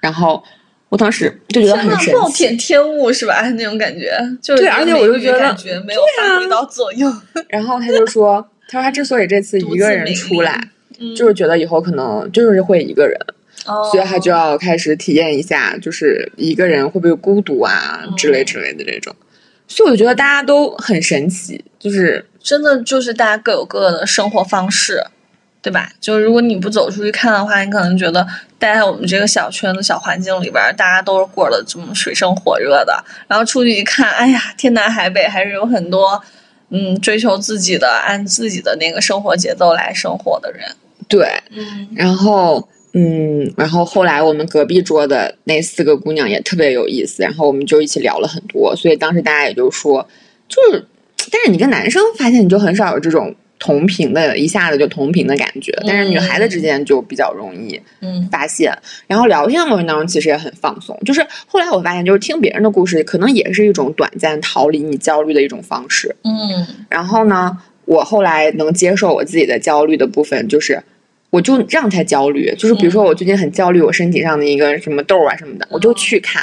[0.00, 0.42] 然后
[0.90, 3.40] 我当时就觉得很神暴奇，殄天物是吧？
[3.52, 4.12] 那种感觉，
[4.42, 7.10] 就是对而且我就觉得感觉没有发挥到作用。
[7.48, 13.18] 然后他就说，他说他之所以这次一个人出来，嗯就是觉得以后可能就是会一个人，
[13.66, 19.14] 哦所以他就要开始体验一下，就是一个人会不会孤独啊嗯之类之类的这种。
[19.68, 25.02] 所以我觉得大家都很神奇，就是真的就是大家各有各的生活方式，
[25.62, 25.90] 对吧？
[26.00, 28.26] 就如果你不走出去看的话，你可能觉得
[28.58, 33.02] 待在我们这个小圈子、小环境里边儿，大家都是过得这么水深火热的。
[33.28, 36.22] 然后出去一看，哎呀，天南海北，还是有很多
[36.68, 40.68] 嗯追求自己的、按自己的那个生活节奏来生活的人。
[41.08, 41.32] 对。
[41.50, 50.06] 嗯然后，嗯，然后后来我们隔壁桌的那四个姑娘也特别有意思，然后我们就一起聊了很多，所以当时大家也就说，
[50.48, 50.84] 就是，
[51.30, 58.76] 但是你跟男生发现你就很少有这种同频的，一下子就同频的感觉，但是女孩子之间就比较容易嗯发现。
[59.06, 60.98] 然后聊天的过程当中，其实也很放松。
[61.06, 66.14] 就是后来我发现，就是听别人的故事，可能也是一种短暂逃离你焦虑的一种方式。
[66.24, 70.82] 嗯然后呢，我后来能接受我自己的焦虑的部分，就是
[71.32, 76.42] 我就让他焦虑，就是比如说我最近很焦虑，我身体上的一个什么痘啊什么的，我就去看，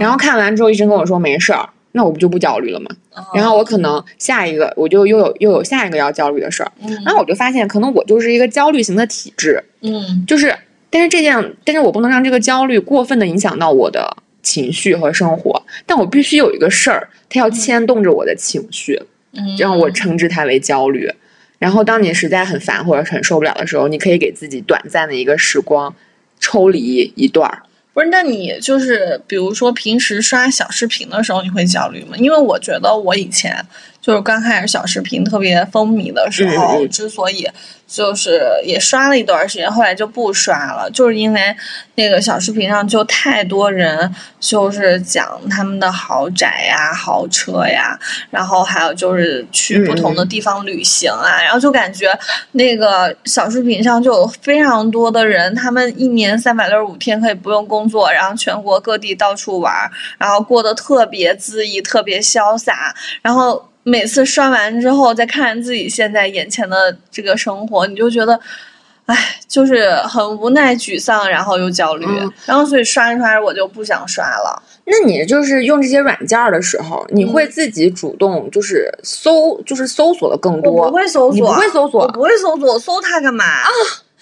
[0.00, 2.90] 然后看完之后医生跟我说没事儿，那我不就不焦虑了吗？
[3.32, 6.72] 然后我可能下一个我就又有又有下一个要焦虑的事儿，
[7.04, 10.52] 然后我就发现可能我就是一个焦虑型的体质，嗯就是
[10.90, 19.00] 但是这样，但是我不能让这个焦虑过分的影响到我的情绪和生活，但我必须有一个事儿，它要牵动着我的情绪。
[19.38, 21.10] 嗯，让我称之它为焦虑。
[21.58, 25.94] 然后，当你实在很烦或者很受不了的时候，你可以给自己短暂的一个时光，
[26.38, 27.62] 抽离一段儿。
[27.94, 32.14] 不是，那你就是比如说平时刷小视频的时候，你会焦虑吗？
[32.18, 33.64] 因为我觉得我以前
[34.06, 37.50] 就是刚开始小视频特别风靡的时候，之所以
[37.88, 41.56] 就是也刷了一段时间，后来就不刷了，就是因为
[41.96, 47.98] 那个小视频上就太多人就是讲他们的豪宅呀、豪车呀，
[48.30, 52.06] 然后还有就是去不同的地方旅行啊，然后就感觉
[52.52, 68.38] 那个小视频上就有非常多的人，他们一年三百六十五天可以不用工作，然后全国各地到处玩儿，然后过得特别恣意、特别潇洒，然后每次刷完之后，再看自己现在眼前的这个生活，你就觉得。
[69.06, 74.60] 唉，就是很无奈、沮丧，然后又焦虑，嗯然后所以刷着刷着我就不想刷了。
[74.84, 80.90] 那你就是用这些软件的时候，你会自己主动就是搜，就是搜索的更我多。
[80.90, 83.44] 不会搜索，你不会搜索我不会搜索，我搜它干嘛？
[83.44, 83.68] 啊，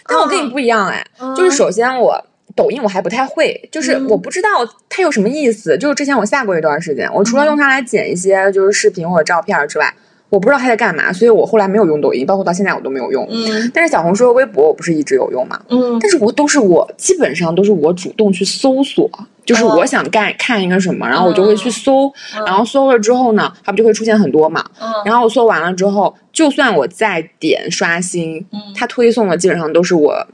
[0.06, 1.02] 但我跟你不一样哎，
[1.34, 2.22] 就是首先我
[2.56, 4.48] 抖音我还不太会，就是嗯我不知道
[4.88, 5.76] 它有什么意思。
[5.76, 9.92] 就是之前我下过一段时间，我除了用它来剪一些就是视频或者照片儿之外，
[10.30, 13.26] 我不知道它在干嘛，所以我后来没有用抖音，包括到现在我都没有用。
[13.30, 15.60] 嗯但是小红书和微博我不是一直有用嘛？
[15.68, 19.08] 嗯但是我都是我基本上都是我主动去搜索，
[19.44, 24.64] 就是哦我想干看一个什么，然后我就会去搜，嗯然后搜了之后呢，它不就会出现很多嘛？
[24.80, 30.26] 嗯然后我搜完了之后，就算我再点刷新，嗯它推送的基本上都是我，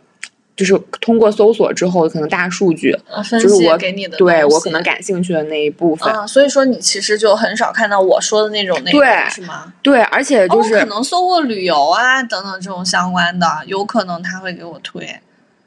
[0.60, 6.12] 就是通过搜索之后，可能大数据，嗯，分析就是我给你的对我可能感兴趣的那一部分。
[6.12, 9.72] 啊，所以说你其实就很少看到我说的那种内容，对是吗？
[9.82, 15.08] 对，而且就是、可能搜过旅游啊等等这种相关的，有可能他会给我推。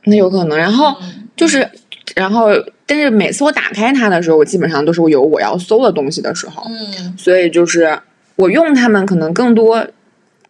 [0.03, 1.67] 那有可能，然后嗯就是。
[2.17, 2.49] 然后，
[2.85, 7.97] 但是每次我打开它的时候，我基本上都是有我要搜的东西的时候，嗯所以就是
[8.35, 9.87] 我用它们可能更多，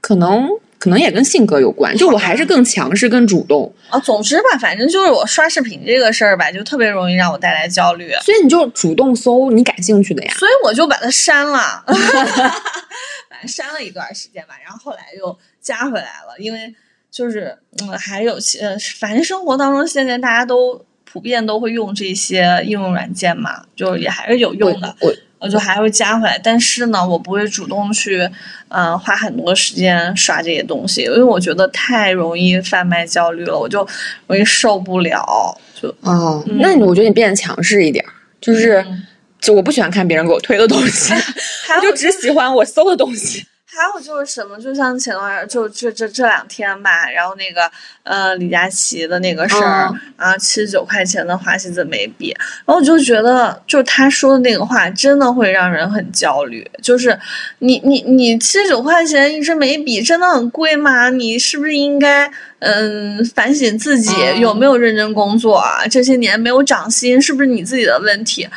[0.01, 0.49] 可能
[0.83, 10.33] 可能也跟性格有关，就我还是更强势、更主动，啊，总之吧，反正就是我刷视频这个事儿吧，就特别容易让我带来焦虑，所以你就主动搜你感兴趣的呀。
[10.37, 16.75] 所以我就把它删了， 反正删了一段时间吧，然后后来又加回来了，因为
[17.09, 24.93] 就是嗯，还有其呃，反正生活当中现在大家都普遍都会用这些应用软件嘛，就也还是有用的。
[24.99, 25.15] 我我
[25.49, 28.29] 就还会加回来，但是呢，我不会主动去，
[28.69, 33.87] 嗯、花很多时间刷这些东西，因为我觉得太容易贩卖焦虑了，我就
[34.27, 35.57] 容易受不了。
[35.79, 39.03] 就哦，嗯那你我觉得你变得强势一点儿，就是、嗯
[39.43, 43.45] 就我不喜欢看别人给我推的东西，我就只喜欢我搜的东西。
[43.75, 47.69] 还有就是什么，就像前段就这这这两天吧，然后那个
[48.03, 56.69] 呃李佳琦的那个事儿、嗯啊，七十九块钱的花西子眉笔，然后我就觉得，就是他说的那个话，真的会让人很焦虑。
[56.81, 57.19] 就是
[57.59, 61.09] 你你你七十九块钱一支眉笔，真的很贵吗？
[61.09, 65.87] 你是不是应该嗯反省自己嗯有没有认真工作啊？
[65.89, 68.47] 这些年没有涨薪，是不是你自己的问题？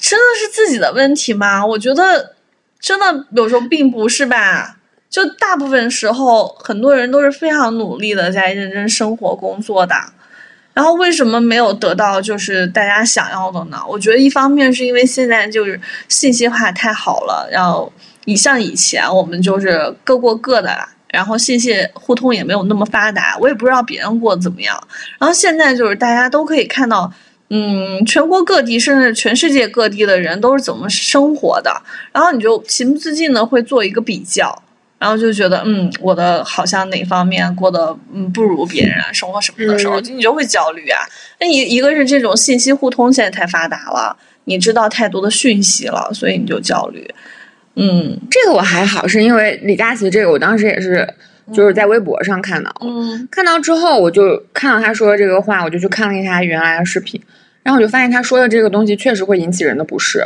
[0.00, 1.64] 真的是自己的问题吗？
[1.64, 2.33] 我觉得
[2.84, 4.76] 真的有时候并不是吧。
[5.08, 9.94] 就大部分时候，很多人都是非常努力的在认真生活工作的，
[10.74, 13.80] 然后为什么没有得到就是大家想要的呢？
[13.88, 17.90] 我觉得一方面是因为现在就是信息化太好了，然后
[18.24, 24.76] 你像以前我们就是各过各的啦，然后信息互通也没有那么发达，我也不知道别人过得怎么样。
[25.18, 27.10] 然后现在就是大家都可以看到，
[27.50, 34.62] 嗯，全国各地甚至全世界各地的人都是怎么生活的，然后你就情不自禁的会做一个比较。
[34.96, 41.00] 然后就觉得，嗯，我的好像哪方面过得嗯不如别人啊，生活什么的时候，你就会焦虑啊。
[41.40, 47.06] 那一一个是这种信息互通现在太发达了，你知道太多的讯息了，所以你就焦虑。
[47.76, 51.06] 嗯这个我还好，是因为李佳琦这个，我当时也是
[51.52, 57.20] 就是在微博上看到，嗯看到之后我就看到他说的这个话，我就去看了一下他原来的视频，
[57.62, 60.24] 然后我就发现他说的这个东西确实会引起人的不适。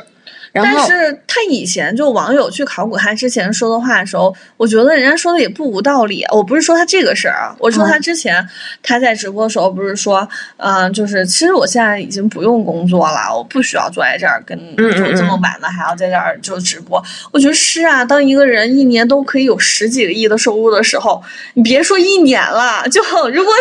[0.53, 6.25] 然后但是他以前就网友去考古他之前说的话的时候，我觉得人家说的也不无道理。
[6.33, 8.47] 我不是说他这个事儿啊，我说他之前
[8.83, 17.03] 他在直播的时候不是说，嗯、就是其实我现在已经不用工作了，我不需要坐在这儿跟嗯就这么晚了还要在这儿就直播。
[17.33, 21.23] 我觉得是啊，当一个人一年都可以有十几个亿的收入的时候，
[21.55, 23.53] 你别说一年了，就 如果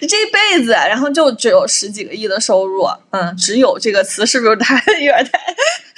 [0.00, 5.38] 你这辈子然后就只有十几个亿的收入，嗯，只有这个词是不是太有点太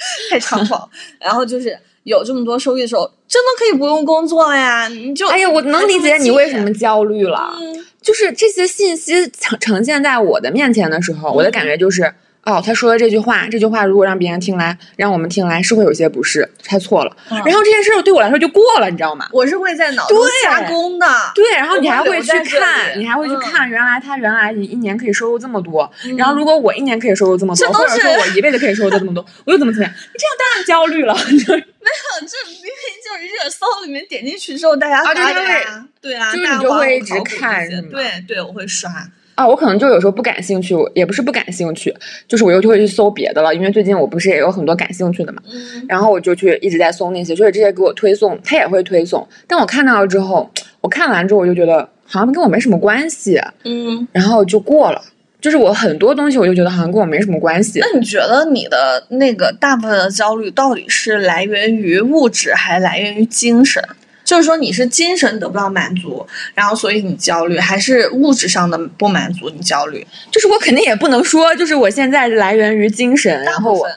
[0.29, 0.89] 太猖狂？
[1.19, 4.87] 然后就是有这么多收益的时候，真的可以不用工作了呀！
[4.89, 7.55] 你就哎呀，我能理解你为什么焦虑了。
[7.59, 12.13] 嗯就是这些信息呈呈现在我的面前的时候，我的感觉就是，
[12.45, 17.15] 哦，他说的这句话，这句话如果让别人听来，让我们听来是会有些不适，猜错了。
[17.29, 19.27] 嗯然后这件事儿对我来说就过了，你知道吗？
[19.31, 29.93] 我是会在脑中对加工的，对，然后你还会会去看，你还会去嗯看，原来他原来你一年可以收入这么多，嗯然后如果我一年可以收入这么多，或者说是我一辈子可以收入这么多，我又怎么怎么样？
[29.93, 31.13] 你这样当然焦虑了。
[31.83, 38.89] 没有这明明就是热搜里面点进去之后大家发的呀，对啊，就是你就会一直看对对，我会刷。
[39.35, 41.93] 啊，我可能就有时候不感兴趣，也不是不感兴趣，
[42.27, 50.49] 就是我又就会去搜别的了，因为最近我不是也有很多感兴趣的嘛，嗯然后我就去一直在搜那些，就是这些给我推送，他也会推送，但我看到了之后，
[50.81, 55.01] 我看完之后我就觉得好像跟我没什么关系，嗯，然后就过了。
[55.41, 57.81] 就是我很多东西，我就觉得好像跟我没什么关系。
[57.81, 63.83] 那你觉得你的那个大部分的焦虑到底是来源于物质，还是来源于精神？
[64.23, 70.05] 就是说你是精神得不到满足，然后所以你焦虑，还是物质上的不满足你焦虑？
[70.31, 73.87] 就是我肯定也不能说，就是我现在来源于精神，然后我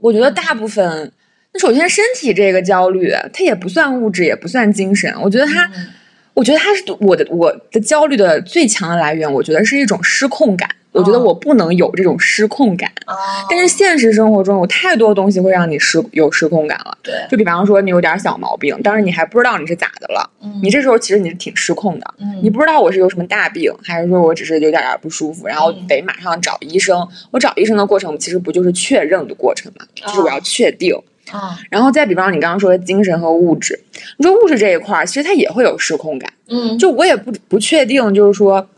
[0.00, 1.10] 我觉得大部分，
[1.52, 5.14] 那首先身体这个焦虑，它也不算物质，也不算精神。
[5.22, 5.86] 我觉得它，嗯
[6.34, 9.32] 我觉得它是我的我的焦虑的最强的来源。
[9.32, 10.68] 我觉得是一种失控感。
[10.92, 13.16] 我觉得哦我不能有这种失控感，哦
[13.50, 16.96] 但是现实生活中有太多东西会让你失有失控感了。
[17.02, 22.14] 对，就比方说你有点小毛病，但是你还不知道你是咋的了，嗯你这时候其实你是挺失控的。
[22.20, 27.04] 嗯你不知道我是有什么大病，还是说我只是有点点不舒服，然后嗯得马上找医生。
[27.32, 29.84] 我找医生的过程其实不就是确认的过程嘛？
[29.96, 30.96] 就是我要确定。
[31.30, 31.58] 啊。
[31.70, 33.78] 然后再比方你刚刚说的精神和物质，
[34.16, 36.32] 你说物质这一块儿，其实它也会有失控感。
[36.48, 36.78] 嗯。
[36.78, 38.68] 就我也不不确定，就是说，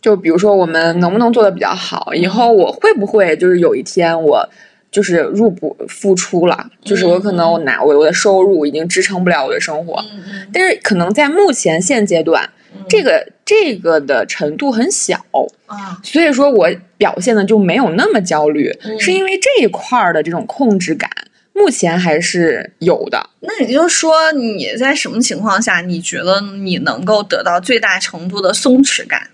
[0.00, 4.48] 就比如说我们能不能做的比较好，以后我会不会就是有一天我。
[4.90, 10.02] 就是入不敷出了，就是我可能我拿我我的收入已经支撑不了我的生活，
[10.50, 12.82] 但是可能在目前现阶段，嗯。
[12.88, 15.22] 这个这个的程度很小，
[15.66, 16.00] 啊。
[16.02, 18.98] 所以说我表现的就没有那么焦虑，嗯。
[18.98, 21.10] 是因为这一块儿的这种控制感，
[21.58, 23.28] 目前还是有的。
[23.40, 29.30] 那也就是说，你在什么情况下，你觉得你能够得到最大程度的松弛感？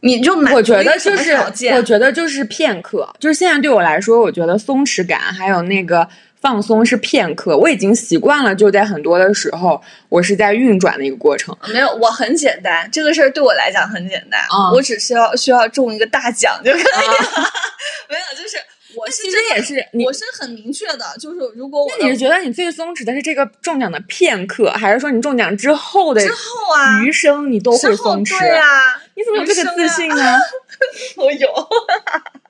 [0.00, 1.32] 你就满我觉得就是
[1.74, 6.06] 我觉得就是片刻，就是现在对我来说，我觉得松弛感还有那个
[6.40, 11.56] 放松是片刻，我已经习惯了，就在很多的时候，我是在运转的一个过程。
[11.72, 17.50] 没有，我很简单，这个事儿对我来讲很简单，嗯我只需要需要中一个大奖就可以了。
[18.08, 18.56] 没有，就是
[18.96, 28.38] 我是其实也是我是很明确的，就是如果我那你是觉得你最松弛的是这个中奖的片刻，还是说你中奖之后的之后啊，余生你都会松弛？
[28.38, 30.38] 对啊，你怎么有这个自信呢？
[31.16, 31.38] 我有，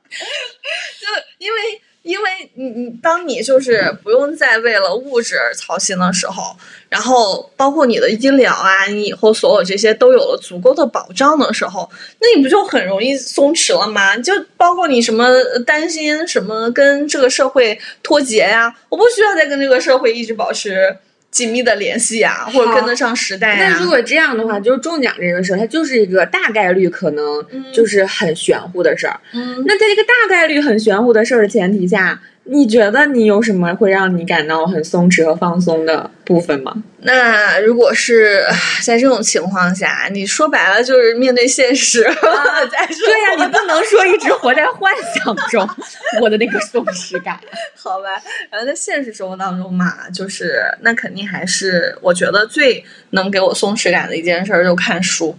[0.08, 1.06] 就
[1.38, 6.56] 因为因为你你当你就是不用再为了物质而操心的时候，
[6.88, 11.90] 然后包括你的医疗啊，你以后所有这些都有了足够的保障的时候，
[12.20, 14.16] 那你不就很容易松弛了吗？
[14.18, 15.26] 就包括你什么
[15.66, 20.96] 担心什么跟这个社会脱节呀、我不需要再跟这个社会一直保持
[21.36, 27.44] 紧密的联系呀、或者跟得上时代呀、那如果这样的话，就是中奖这个事儿，它就是一个大概率可能
[27.74, 29.20] 就是很玄乎的事儿。
[29.34, 32.18] 嗯，那在这个大概率很玄乎的事儿的前提下，
[32.48, 36.82] 你觉得你有什么会让你感到很松弛和放松的部分吗？
[37.00, 38.44] 那如果是
[38.84, 45.68] 在这种情况下，你说白了就是面对现实， 对呀、你不能说一直活在幻想中，
[46.22, 47.38] 我的那个松弛感。
[47.74, 48.10] 好吧。
[48.50, 55.36] 然后在现实生活当中嘛，就是那肯定还是我觉得最能给我松弛感的一件事儿，就看书。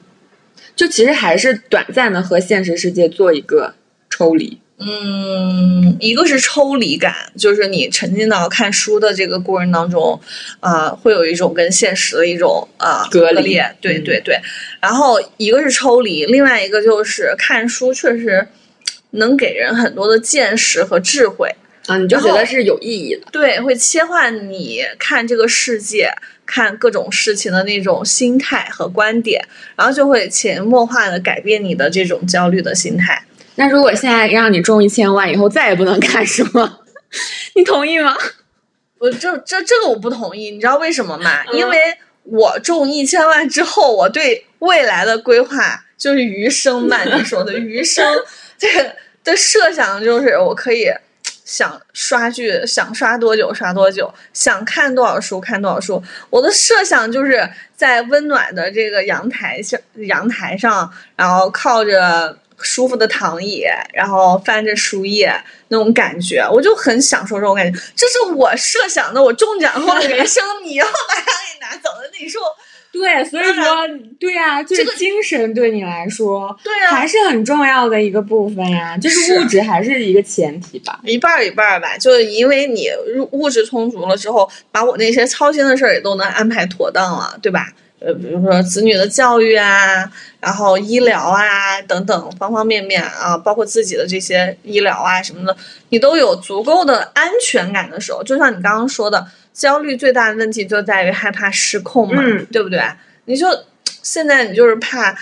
[0.76, 3.74] 就其实还是短暂的和现实世界做一个
[4.10, 4.60] 抽离。
[4.80, 10.22] 嗯，一个是抽离感，就是你沉浸到看书的这个过程当中，
[10.60, 14.40] 啊、会有一种跟现实的一种啊、隔离裂，对嗯对对。
[14.80, 18.48] 然后一个是抽离，另外一个就是看书，确实
[19.12, 21.56] 能给人很多的见识和智慧，
[21.88, 23.22] 啊，你就觉得是有意义的。
[23.32, 26.12] 对，会切换你看这个世界、
[26.46, 29.44] 看各种事情的那种心态和观点，
[29.76, 33.24] 然后就会潜移默化的改变你的这种焦虑的心态。
[33.58, 36.80] 那如果现在让你中一千万，以后再也不能看书了，
[37.56, 38.16] 你同意吗？
[39.00, 41.44] 我这这这个我不同意，你知道为什么吗？
[41.52, 41.78] 嗯因为
[42.24, 48.06] 我中一千万之后，我对未来的规划就是余生嘛， 你说的余生，
[48.58, 50.90] 这个的设想就是我可以
[51.46, 56.04] 想刷剧，想刷多久刷多久，想看多少书看多少书。
[56.30, 65.34] 我的设想就是在温暖的这个阳台上，阳台上，然后靠着舒服的躺椅，然后翻着书页
[65.68, 67.80] 那种感觉，我就很享受这种感觉。
[67.96, 72.42] 这是我设想的我中奖后的人生，你要把它给拿走了，你说
[72.90, 73.64] 对，所以说，
[74.20, 76.96] 对呀、就是这个精神对你来说对啊？
[76.96, 81.00] 还是很重要的一个部分呀，就是是物质还是一个前提吧。
[81.04, 82.88] 一半儿一半儿吧，就是因为你
[83.18, 87.68] 物物质充足了之后，把我那些操心的事儿也都能安排妥当了，对吧？
[88.00, 95.58] 呃，比如说子女的教育啊，然后医疗啊等等方方面面啊，包括自己的这些医疗啊什么的，
[95.90, 102.80] 你都有足够的安全感的时候，就像你刚刚说的，焦虑最大的问题就在于害怕失控嘛，嗯对不对？
[103.26, 103.48] 你就
[104.04, 105.16] 现在你就是怕，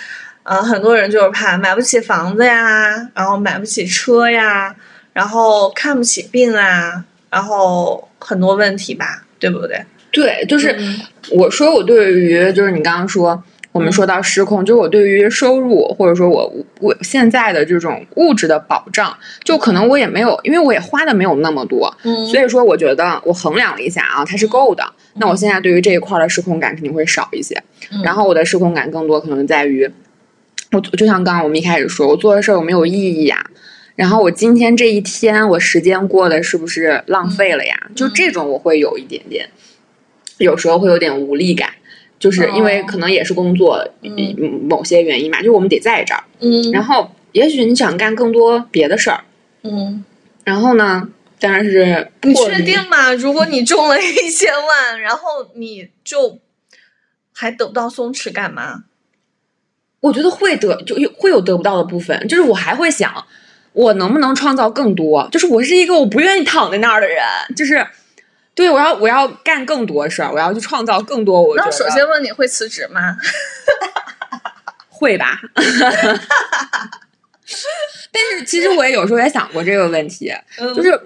[0.43, 4.75] 呃，很多人就是怕买不起房子呀，然后买不起车呀，
[5.13, 9.85] 然后看不起病啊，然后很多问题吧，对不对？
[10.15, 10.95] 对，就是嗯
[11.31, 13.43] 我说我对于就是你刚刚说
[13.73, 16.49] 我们说到失控，就是我对于收入或者说我
[16.79, 19.13] 我现在的这种物质的保障，
[19.43, 24.81] 就可能我也没有，因为我也花的没有那么多，嗯所以说我觉得我衡量了一下啊，它是够的。
[25.15, 27.61] 那我现在对于这一块的失控感肯定会少一些，
[27.91, 29.89] 嗯然后我的失控感更多可能在于，
[30.71, 33.45] 我就像刚刚我们一开始说，我做的事儿有没有意义呀？
[33.97, 37.75] 然后我今天这一天我时间过得是不是浪费了呀？
[37.95, 39.49] 就这种我会有一点点，
[40.37, 41.69] 有时候会有点无力感，
[42.19, 43.87] 就是因为哦可能也是工作、
[44.67, 49.23] 某些原因嘛，就我们得在这儿，嗯然后也许你想干更多别的事儿，
[49.63, 50.03] 嗯，
[50.43, 51.09] 然后呢，
[51.39, 53.13] 当然是你确定吗？
[53.13, 56.39] 如果你中了一千万，然后你就
[57.33, 58.83] 还得不到松弛感吗？
[60.01, 63.25] 我觉得会得就有会有得不到的部分，就是我还会想，
[63.73, 65.27] 我能不能创造更多？
[65.31, 67.17] 就是我是一个我不愿意躺在那儿的人，
[67.55, 67.85] 就是
[68.55, 71.39] 对我要我要干更多事儿，我要去创造更多。
[71.41, 73.17] 我觉那首先问你会辞职吗？
[74.87, 75.39] 会吧，
[78.13, 80.97] 但是其实我也有时候也想过这个问题，嗯就是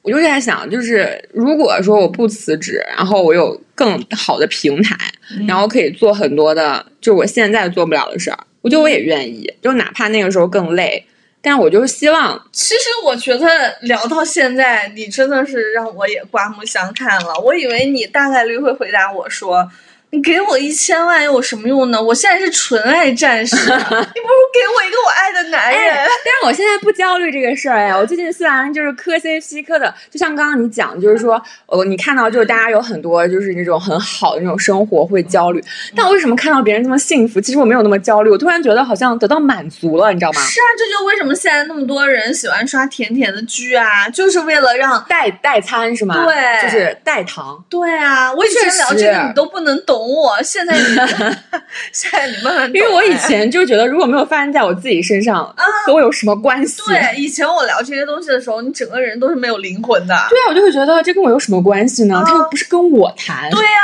[0.00, 4.96] 我就在想，就是如果说我不辞职，然后我有更好的平台，
[5.36, 11.06] 嗯然后可以做很多的，就是我现在做不了的事儿，我觉得我也愿意，就哪怕那个时候更累，
[11.44, 17.38] 但我就是希望，其实我觉得聊到现在，你真的是让我也刮目相看了。
[17.38, 19.70] 我以为你大概率会回答我说
[20.14, 22.00] ：“你给我一千万有什么用呢？
[22.00, 25.92] 我现在是纯爱战士， 你不如给我一个我爱的男人。
[25.92, 35.60] 哎，但是我现在不焦虑这个事儿哎，我最近虽然就是磕 CP 磕的，就像刚刚你讲，就是说，呃，你看到就是大家有很多就是那种很好的那种生活会焦虑，
[35.96, 40.40] 但我为什么看到别人这么幸福，其实我没有那么焦虑，我突然觉得好像得到满足了，你知道吗？
[40.42, 45.04] 是啊，这就为什么现在那么多人喜欢刷甜甜的剧啊，就是为了让。
[45.08, 46.24] 代代餐是吗？
[46.24, 47.62] 对就是代糖。
[47.68, 50.84] 对啊，我以前聊这个你都不能懂我，现在你
[51.92, 56.82] 现在你慢慢懂因为我以哎前就觉得，如果没有发生在我自己身上，啊和我有什么关系？
[56.86, 60.14] 对以前我聊这些东西的时候，你整个人都是没有灵魂的。
[60.30, 62.16] 对啊，我就会觉得这跟我有什么关系呢？
[62.18, 63.50] 啊这又不是跟我谈。
[63.50, 63.78] 对呀、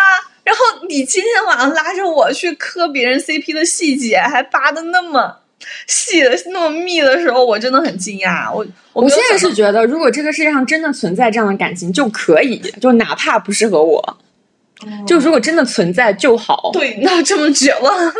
[0.44, 5.36] 然后你今天晚上拉着我去磕别人 CP 的细节，还扒的那么
[5.86, 8.52] 细的、那么密的时候，我真的很惊讶。
[8.52, 14.18] 我我我现在是觉得，如果这个世界上真的存在这样的感情，就可以，就哪怕不适合我，
[15.06, 16.70] 就如果真的存在就好。
[16.72, 18.12] 对那这么绝望，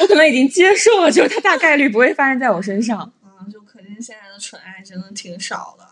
[0.00, 3.12] 我可能已经接受了，就是它大概率不会发生在我身上。
[3.24, 5.86] 嗯，就可见现在的纯爱真的挺少的。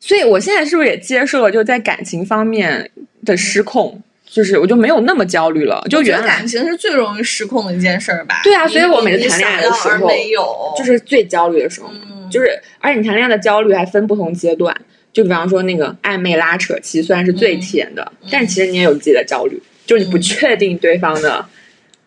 [0.00, 2.90] 所以我现在是不是也接受了，就在感情方面
[3.24, 5.84] 的失控，就是我就没有那么焦虑了。
[5.90, 8.40] 就觉得原来感情是最容易失控的一件事儿吧？
[8.44, 14.74] 对啊所以我每次谈恋爱的时候没有，就是最焦虑的时候，嗯，就是而且你谈恋爱的焦虑还分不同阶段。
[15.18, 21.44] 就比方说那个暧昧拉扯期，虽然是最甜的，嗯但其实你也有自己的焦虑，就是你不嗯确定对方的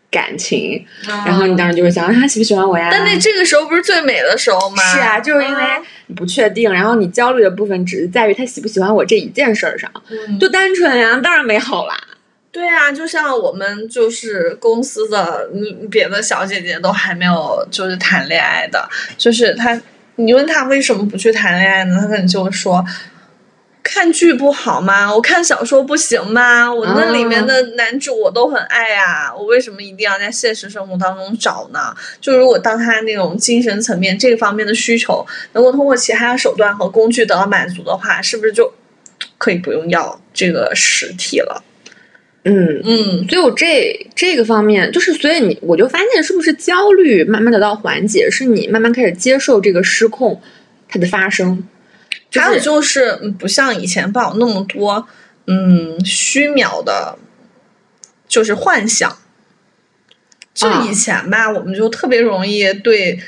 [0.10, 2.88] 感情，然然后你当时就会想啊他喜不喜欢我呀？
[2.90, 4.82] 但那这个时候不是最美的时候吗？
[4.94, 11.98] 是啊，就是因为嗯你不确定，然后你焦虑的部分只是在于他喜不喜欢我这一件事儿上，嗯就单纯呀，当然美好啦。
[12.54, 19.80] 对啊，就像我们就是公司的嗯别的小姐姐都还没有就是谈恋爱的，就是她，
[20.16, 21.98] 你问他为什么不去谈恋爱呢？
[22.02, 22.86] 他可能就会说，
[23.84, 25.14] 看剧不好吗？
[25.14, 26.72] 我看小说不行吗？
[26.72, 31.96] 我那里面的男主我都很爱啊，我为什么一定要在现实生活当中找呢？
[32.20, 38.72] 就如果当他那种精神层面这方面的需求能够通过其他手段和工具得到满足的话，是不是就
[39.38, 41.64] 可以不用要这个实体了？
[42.44, 50.42] 嗯嗯所以我这这个方面，就是所以你我就发现，是不是焦虑慢慢得到缓解，是你慢慢开始接受这个失控
[50.88, 51.68] 它的发生。
[52.30, 55.08] 就还有就是，嗯不像以前抱有那么多，
[55.48, 57.18] 嗯，虚渺的，
[58.28, 59.18] 就是幻想。
[60.54, 63.20] 就啊以前吧，我们就特别容易对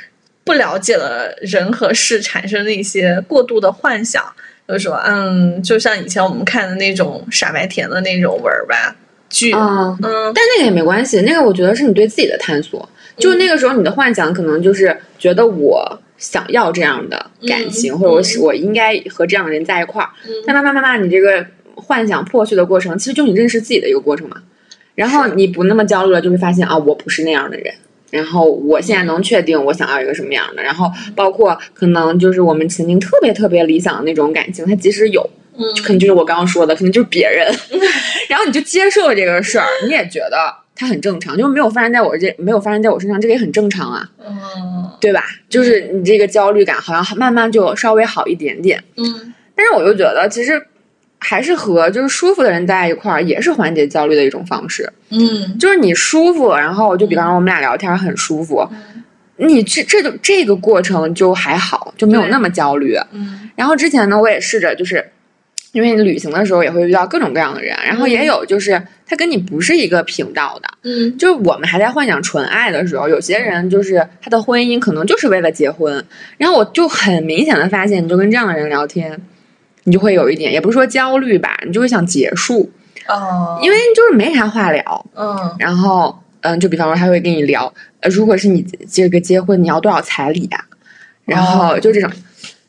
[0.43, 4.24] 不了解的人和事产生一些过度的幻想，
[4.68, 8.95] 就是说，嗯，就像以前我们看的那种傻白甜的那种文儿吧
[9.34, 12.88] 剧，啊，嗯但那个也没关系，那个我觉得是你对自己的探索。
[13.18, 20.10] 就是那个时候你的幻想可能就是觉得我想要这样的感情，嗯或者我我应该和这样的人在一块儿。
[20.26, 24.38] 嗯但慢慢慢慢，你这个幻想破碎的过程，其实就你认识自己的一个过程嘛。
[24.96, 27.74] 然后你不那么焦虑了，就会发现啊，我不是那样的人。
[28.10, 30.62] 然后我现在能确定我想要一个什么样的。
[30.62, 35.28] 然后包括可能就是我们曾经特别特别理想的那种感情，它即使有，
[35.58, 37.47] 嗯可能就是我刚刚说的，可能就是别人。
[38.30, 45.24] 然后你就接受了这个事儿，你也觉得它很正常，就是没有发生在我这没有发生在我身上，这个也很正常啊，嗯对吧？
[45.49, 48.84] 就是你这个焦虑感好像慢慢就稍微好一点点。
[48.97, 50.60] 嗯但是我又觉得，其实
[51.20, 54.91] 还是和就是舒服的人在一块儿，也是缓解焦虑的一种方式。
[55.12, 59.04] 嗯就是你舒服，然后就比方说我们俩聊天很舒服，嗯
[59.38, 62.97] 你这这就这个过程就还好，就没有那么焦虑。
[63.12, 65.06] 嗯然后之前呢，我也试着就是。
[65.74, 76.05] 因为你旅行的时候也会遇到各种各样的人，然后也有就是他跟你不是一个频道的，嗯就是我们还在幻想纯爱的时候，有些人就是他的婚姻可能就是为了结婚，
[76.38, 79.19] 然后我就很明显的发现，你就跟这样的人聊天，
[79.86, 82.71] 你就会有一点，也不是说焦虑吧，你就会想结束，
[83.07, 85.05] 哦，因为就是没啥话聊。
[85.15, 90.63] 嗯然后，嗯，就比方说他会跟你聊，呃，如果是你这个结婚，你要多少彩礼啊、
[91.26, 92.11] 然后就这种。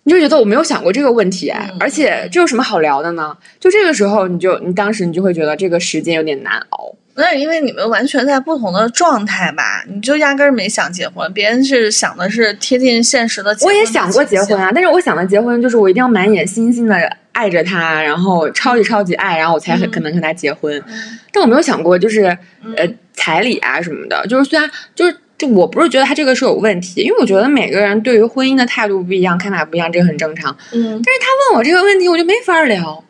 [0.05, 3.37] 你就觉得我没有想过这个问题，哎嗯而且这有什么好聊的呢？
[3.59, 6.95] 就这个时候，你就你当时你就会觉得这个时间有点难熬。
[7.17, 16.97] 那是因为你们完全在不同的状态吧，你就压根儿没想结婚，别人是想的是贴近现实的结婚的我也想过结婚啊，但是我想的结婚就是我一定要满眼星星的
[17.31, 20.77] 爱着他，然后超级超级爱，然后我才很嗯可能跟他结婚。
[20.89, 22.27] 嗯但我没有想过就是
[22.65, 30.57] 嗯呃彩礼啊什么的，就是虽然就是就我不是觉得他这个是有问题，因为我觉得每个人对于婚姻的态度不一样，看法不一样，这个很正常。
[30.73, 33.03] 嗯，但是他问我这个问题，我就没法聊。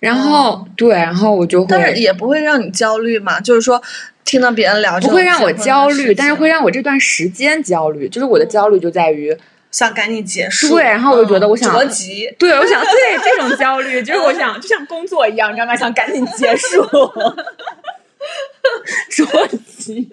[0.00, 3.80] 然后、哦对，然后我就会但是也不会让你焦虑嘛，就是说
[4.24, 8.08] 听到别人聊不会让我焦虑，但是会让我这段时间焦虑。
[8.08, 9.36] 就是我的焦虑就在于，
[9.70, 12.90] 想赶紧结束，对然后我就觉得嗯我想着急，对我想对
[13.22, 15.76] 这种焦虑，就是我想 就像工作一样，你知道吗？
[15.76, 16.82] 想赶紧结束，
[19.10, 19.24] 着
[19.78, 20.08] 急。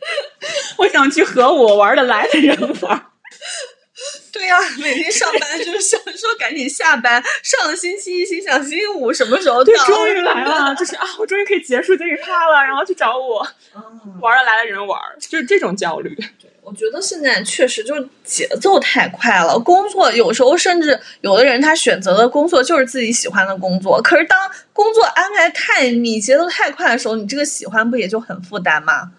[0.78, 3.06] 我想去和我玩得来的人玩。
[4.32, 9.64] 对呀、每天上班就是想说赶紧下班，上了星期一心想星期五什么时候到？
[9.64, 13.44] 对，终于来了，就是啊，我终于可以结束这一趴了，然后去找我
[13.74, 13.82] 嗯
[14.20, 16.16] 玩得来的人玩，就是这种焦虑。
[16.62, 24.38] 我觉得现在确实就是节奏太快了，工作有时候甚至有的人他选择的工作就是自己喜欢的工作，可是当
[24.72, 29.10] 工作安排太密、节奏太快的时候，你这个喜欢不也就很负担吗？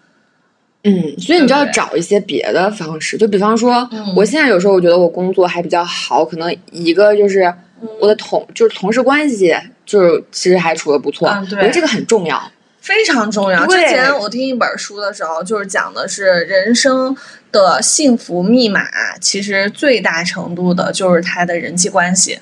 [0.82, 7.42] 嗯，所以你就要找一些别的方式，就比方说，嗯我现在有时候我觉得我工作还比较好，可能一个就是
[7.82, 9.54] 嗯我的同就是同事关系，
[9.84, 12.50] 就是其实还处的不错，嗯对我觉得这个很重要。
[12.80, 13.66] 非常重要。
[13.66, 17.14] 之前我听一本书的时候，就是讲的是人生
[17.52, 18.82] 的幸福密码，
[19.20, 22.38] 其实最大程度的就是他的人际关系。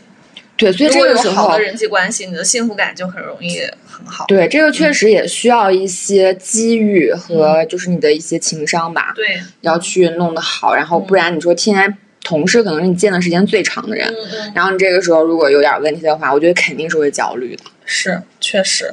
[0.58, 4.26] 对，所以这个时候好的，人际关系，你的幸福感就很容易很好。
[4.26, 14.12] 对这个确实也需要一些机遇和就是你的一些情商吧，对，要去弄得好，然后不然你说天天同事可能是你见的时间最长的人，
[14.52, 17.62] 然后你这个时候如果有点问题的话，我觉得肯定是会焦虑的。
[17.84, 18.92] 是确实，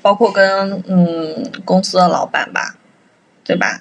[0.00, 2.74] 包括跟嗯公司的老板吧，
[3.44, 3.78] 对吧？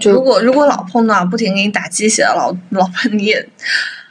[0.00, 3.48] 就如果如果老碰到不停给你打鸡血的老老板，你也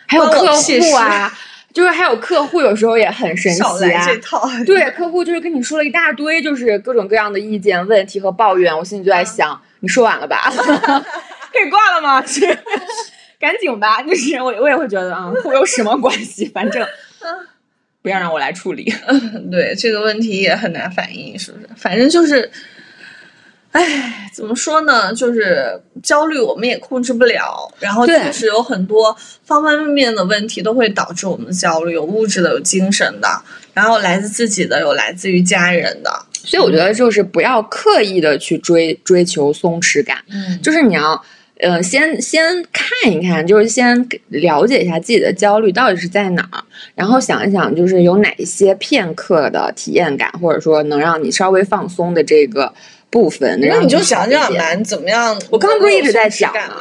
[0.08, 1.32] 还有客户啊，
[1.74, 4.06] 就是还有客户有时候也很神奇啊来。
[4.06, 4.48] 这套。
[4.66, 10.38] 对，客户就是跟你说了一大堆，就是各种各样的意见、问题和抱怨，我心里就在想，你说完了吧？
[11.52, 12.24] 可以挂了吗？
[12.26, 12.42] 是
[13.40, 16.46] 赶紧吧，就是我我也会觉得啊，我有什么关系？
[16.54, 16.88] 反正
[18.02, 18.94] 不要让我来处理。
[19.52, 21.68] 对这个问题也很难反应，是不是？
[21.76, 22.50] 反正就是，
[23.74, 25.14] 唉，怎么说呢？
[25.14, 27.70] 就是焦虑，我们也控制不了。
[27.80, 33.28] 然后对确实有很多方方面面的问题都会导致我们的焦虑，有物质的，有精神的，
[33.74, 36.12] 然后来自自己的，有来自于家人的。
[36.32, 41.22] 所以我觉得就是不要刻意的去追追求松弛感，嗯就是你要。
[41.60, 42.44] 呃，先先
[42.74, 43.96] 看一看，就是先
[44.30, 46.62] 了解一下自己的焦虑到底是在哪儿，
[46.94, 52.74] 然后想一想，就是有哪一些片刻的体验感，或者说能让你稍微放松的这个
[53.14, 55.40] 部分，能那你就讲好一点讲吧，你怎么样？
[55.50, 56.76] 我刚刚不是一直在讲吗吗？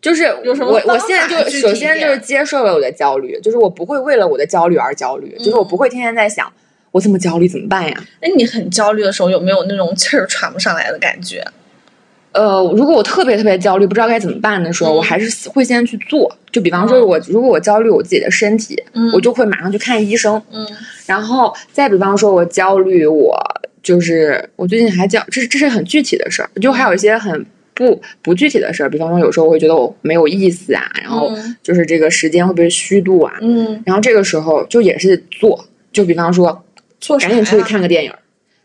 [0.00, 6.50] 就是有什么我我现在就首先就是接受了我的焦虑，就是我不会为了我的焦虑而焦虑，就是我不会天天在想
[6.92, 7.94] 我这么焦虑怎么办呀？
[8.22, 11.44] 那，你很焦虑的时候，有没有那种气儿喘不上来的感觉？
[12.32, 16.34] 呃，如果我特别特别焦虑，不知道该怎么办的时候，嗯我还是会先去做。
[16.52, 20.40] 就比方说我，如果我焦虑我自己的身体，嗯我就会马上去看医生。
[20.52, 20.66] 嗯
[21.06, 23.36] 然后再比方说，我焦虑，我
[23.82, 36.64] 就是我最近还讲，这是这是很具体的事儿，就还有一些很不不具体的事儿，比方说有时候我会觉得我没有意思啊，然后嗯就是这个时间会不会虚度啊，嗯，然后这个时候就也是做，就比方说
[37.00, 38.18] 做赶紧出去看个电影儿，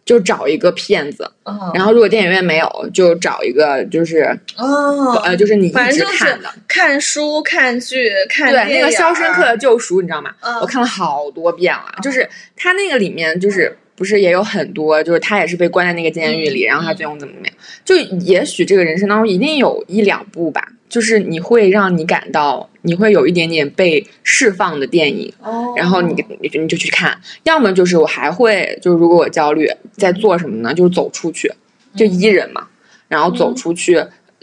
[0.04, 6.50] 就找一个片子，嗯然后如果电影院没有，就找一个就是哦，呃就是你一直看的。
[6.68, 10.32] 看书、看剧、看对，那个《肖申克的救赎》，你知道吗？
[10.42, 11.96] 嗯我看了好多遍了。
[12.04, 17.56] 就是它那个里面，就是不是也有很多，就是他也是被关在那个监狱里，然后他最后怎么怎么样？
[17.84, 27.18] 就也许这个人生当中一定有一两部吧，就是你会让你感到你会有一点点被释放的电影，哦，然后你你就你就去看。
[27.44, 30.74] 要么就是我还会，就是如果我焦虑，在做什么呢？
[30.74, 31.52] 就是走出去，
[31.96, 32.68] 就一人嘛，
[33.08, 33.94] 然后走出去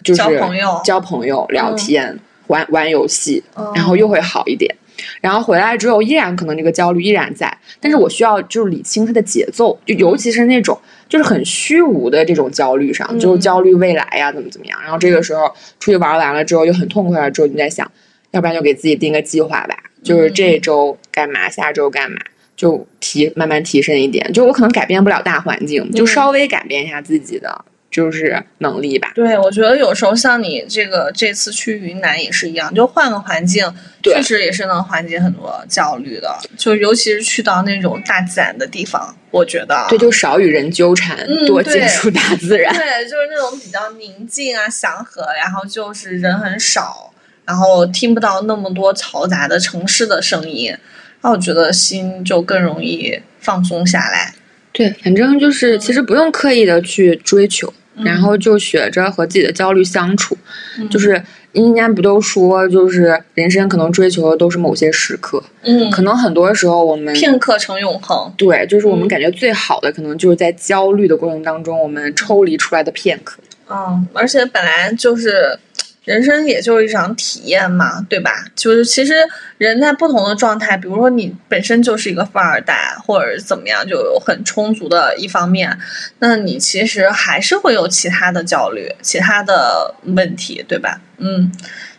[0.03, 4.75] 就是交朋友交朋友、聊天、玩玩游戏，哦然后又会好一点。
[5.21, 10.79] 然后回来之后，依然可能这个焦虑依然在，但是我需要就是理清它的节奏，就尤其是那种
[11.09, 14.79] 就是很虚无的这种焦虑上，嗯就是焦虑未来呀，怎么怎么样。
[14.83, 15.47] 然后这个时候
[15.79, 17.91] 出去玩完了之后，又很痛快了之后，你在想，
[18.31, 22.19] 要不然就给自己定个计划吧，就是这周干嘛，下周干嘛。
[22.55, 29.13] 就提慢慢提升一点，就我可能改变不了大环境，就嗯稍微改变一下自己的就是能力吧。
[29.15, 33.73] 对，我觉得有时候像你这个这次去云南也是一样，就换个环境，
[34.03, 36.37] 确实也是能缓解很多焦虑的。
[36.57, 42.75] 就尤其是去到那种大自然的地方，我觉得对，就少与人纠缠，多接触大自然。
[42.75, 47.13] 对，就是那种比较宁静啊、祥和，然后就是人很少，
[47.45, 50.75] 然后听不到那么多嘈杂的城市的声音，
[51.21, 54.33] 那我觉得心就更容易放松下来。
[54.73, 60.37] 对，反正就是其实不用刻意的去追求，嗯然后就学着和自己的焦虑相处。
[60.79, 61.23] 嗯就是
[61.53, 68.33] 人家不都说，就是人生可能追求的都是某些时刻，嗯，可能很多时候我们片刻成永恒。
[68.39, 73.39] 对，就是我们嗯感觉最好的，可能就是在焦虑的过程当中，我们抽离出来的片刻。
[73.69, 75.59] 嗯，而且本来就是
[76.05, 78.45] 人生，也就是一场体验嘛，对吧？
[78.57, 79.15] 就是其实
[79.57, 85.79] 人在不同的状态，比如说你本身就是一个富二代，或者怎么样，就有很充足的一方面，
[86.19, 91.01] 那你其实还是会有其他的焦虑、其他的问题，对吧？
[91.19, 91.53] 嗯，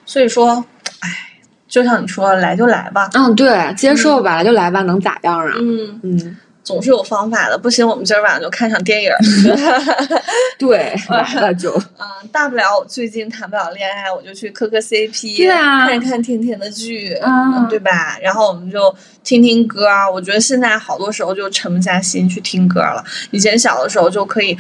[0.06, 0.66] 所以说，
[1.00, 1.10] 哎，
[1.70, 3.10] 就像你说，来就来吧。
[3.14, 5.54] 嗯，对，接受吧，来就来吧，能咋样啊？
[5.58, 7.58] 嗯，嗯，总是有方法的。
[7.58, 9.18] 不行，我们今儿晚上就看场电影儿。
[10.58, 11.72] 对，完了就。
[12.00, 18.18] 嗯，大不了我最近谈不了恋爱，我就去磕磕 CP，对啊看一看甜甜的剧，嗯对吧？
[18.22, 18.94] 然后我们就
[19.24, 20.12] 听听歌儿。
[20.12, 23.04] 我觉得现在好多时候就沉不下心去听歌了。
[23.32, 24.58] 以前小的时候就可以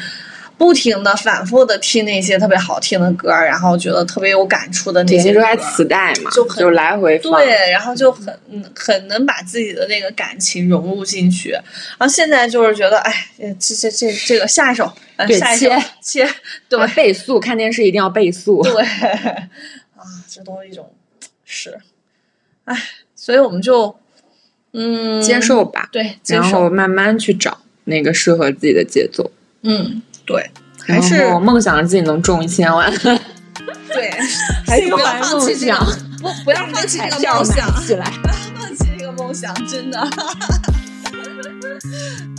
[0.63, 5.43] 不停的、反复的听那些特别好听的歌儿，然后觉得特别有感触的那对，些歌儿。
[5.43, 7.33] 那时候还磁带嘛，就很就来回放。
[7.33, 15.69] 对，然后就很嗯很能把自己的那个感情融入进去，然后现在就是觉得，哎，呃这这这这个下一首，呃对下一首
[16.01, 16.25] 切，
[16.69, 18.63] 对还倍速看电视一定要倍速。
[18.63, 18.81] 对，
[19.97, 20.89] 啊，这都是一种
[21.43, 21.77] 是，
[22.63, 22.73] 哎，
[23.17, 23.93] 所以我们就
[24.71, 29.29] 嗯接，受吧，对，接然后受，慢慢去找那个适合自己的节奏。
[29.65, 30.49] 嗯，对，
[30.87, 32.91] 还是我梦想着自己能中一千万，
[33.87, 34.11] 对，
[34.65, 35.77] 还是不要放弃这个
[36.21, 38.09] 不不要放弃这个票梦想，起来。
[38.21, 39.99] 不要放弃这个梦想，真的。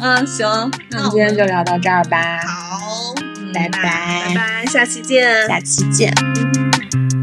[0.00, 6.12] 嗯，行，那我们今天就聊到这儿吧，好，嗯拜拜拜拜，下期见，下期见。
[6.94, 7.13] 嗯